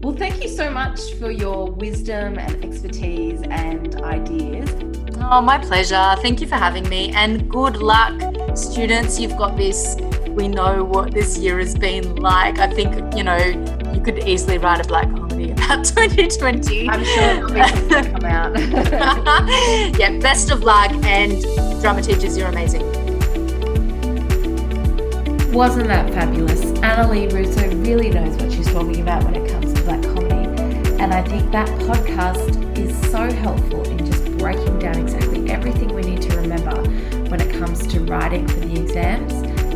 Definitely. 0.06 0.20
Well, 0.20 0.30
thank 0.30 0.42
you 0.42 0.48
so 0.48 0.70
much 0.70 1.14
for 1.14 1.30
your 1.30 1.70
wisdom 1.70 2.38
and 2.38 2.64
expertise 2.64 3.42
and 3.42 4.00
ideas. 4.02 4.70
Oh, 5.18 5.40
my 5.40 5.58
pleasure. 5.58 6.14
Thank 6.22 6.40
you 6.40 6.46
for 6.46 6.56
having 6.56 6.88
me 6.88 7.10
and 7.10 7.50
good 7.50 7.76
luck, 7.78 8.14
students. 8.56 9.18
You've 9.18 9.36
got 9.36 9.56
this. 9.56 9.96
We 10.28 10.48
know 10.48 10.84
what 10.84 11.12
this 11.12 11.38
year 11.38 11.58
has 11.58 11.74
been 11.74 12.16
like. 12.16 12.58
I 12.58 12.68
think, 12.72 13.16
you 13.16 13.24
know, 13.24 13.36
you 13.92 14.00
could 14.00 14.28
easily 14.28 14.58
write 14.58 14.84
a 14.84 14.88
black 14.88 15.08
comedy 15.10 15.50
about 15.52 15.84
2020. 15.84 16.88
I'm 16.88 17.04
sure 17.04 17.22
it'll 17.22 17.48
be 17.52 18.10
come 18.10 18.24
out. 18.24 18.58
yeah, 19.98 20.18
best 20.20 20.50
of 20.50 20.62
luck 20.62 20.92
and 21.04 21.42
drama 21.80 22.02
teachers, 22.02 22.36
you're 22.36 22.48
amazing. 22.48 22.84
Wasn't 25.52 25.88
that 25.88 26.12
fabulous? 26.12 26.60
Annalie 26.82 27.32
Russo 27.32 27.74
really 27.76 28.10
knows 28.10 28.36
what 28.36 28.52
she's 28.52 28.70
talking 28.70 29.00
about 29.00 29.24
when 29.24 29.36
it 29.36 29.50
comes 29.50 29.72
to 29.72 29.75
black 29.75 29.75
comedy. 29.75 29.75
And 30.98 31.12
I 31.12 31.22
think 31.22 31.52
that 31.52 31.68
podcast 31.80 32.78
is 32.78 33.10
so 33.10 33.30
helpful 33.30 33.82
in 33.90 33.98
just 34.06 34.24
breaking 34.38 34.78
down 34.78 34.96
exactly 34.96 35.50
everything 35.50 35.94
we 35.94 36.02
need 36.02 36.22
to 36.22 36.36
remember 36.36 36.76
when 37.28 37.40
it 37.40 37.52
comes 37.58 37.86
to 37.88 38.00
writing 38.00 38.46
for 38.48 38.60
the 38.60 38.80
exams 38.80 39.32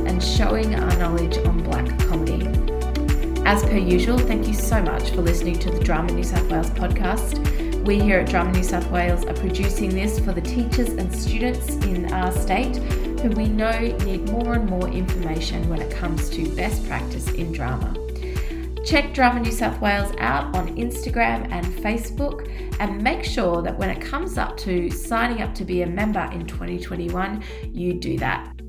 and 0.08 0.22
showing 0.22 0.74
our 0.74 0.96
knowledge 0.98 1.36
on 1.46 1.62
black 1.62 1.86
comedy. 2.00 2.46
As 3.44 3.62
per 3.64 3.76
usual, 3.76 4.18
thank 4.18 4.46
you 4.46 4.54
so 4.54 4.82
much 4.82 5.10
for 5.10 5.22
listening 5.22 5.58
to 5.58 5.70
the 5.70 5.80
Drama 5.80 6.12
New 6.12 6.24
South 6.24 6.50
Wales 6.50 6.70
podcast. 6.70 7.38
We 7.84 8.00
here 8.00 8.20
at 8.20 8.28
Drama 8.30 8.52
New 8.52 8.62
South 8.62 8.90
Wales 8.90 9.24
are 9.26 9.34
producing 9.34 9.90
this 9.90 10.18
for 10.20 10.32
the 10.32 10.40
teachers 10.40 10.90
and 10.90 11.14
students 11.14 11.68
in 11.86 12.12
our 12.12 12.32
state 12.32 12.76
who 13.20 13.30
we 13.30 13.48
know 13.48 13.78
need 14.04 14.30
more 14.30 14.54
and 14.54 14.68
more 14.70 14.88
information 14.88 15.68
when 15.68 15.82
it 15.82 15.90
comes 15.90 16.30
to 16.30 16.48
best 16.54 16.86
practice 16.86 17.30
in 17.32 17.52
drama. 17.52 17.99
Check 18.90 19.14
Drama 19.14 19.38
New 19.38 19.52
South 19.52 19.80
Wales 19.80 20.12
out 20.18 20.52
on 20.56 20.74
Instagram 20.74 21.48
and 21.52 21.64
Facebook 21.64 22.50
and 22.80 23.00
make 23.00 23.22
sure 23.22 23.62
that 23.62 23.78
when 23.78 23.88
it 23.88 24.00
comes 24.00 24.36
up 24.36 24.56
to 24.56 24.90
signing 24.90 25.42
up 25.42 25.54
to 25.54 25.64
be 25.64 25.82
a 25.82 25.86
member 25.86 26.28
in 26.32 26.44
2021, 26.44 27.40
you 27.72 27.94
do 27.94 28.18
that. 28.18 28.59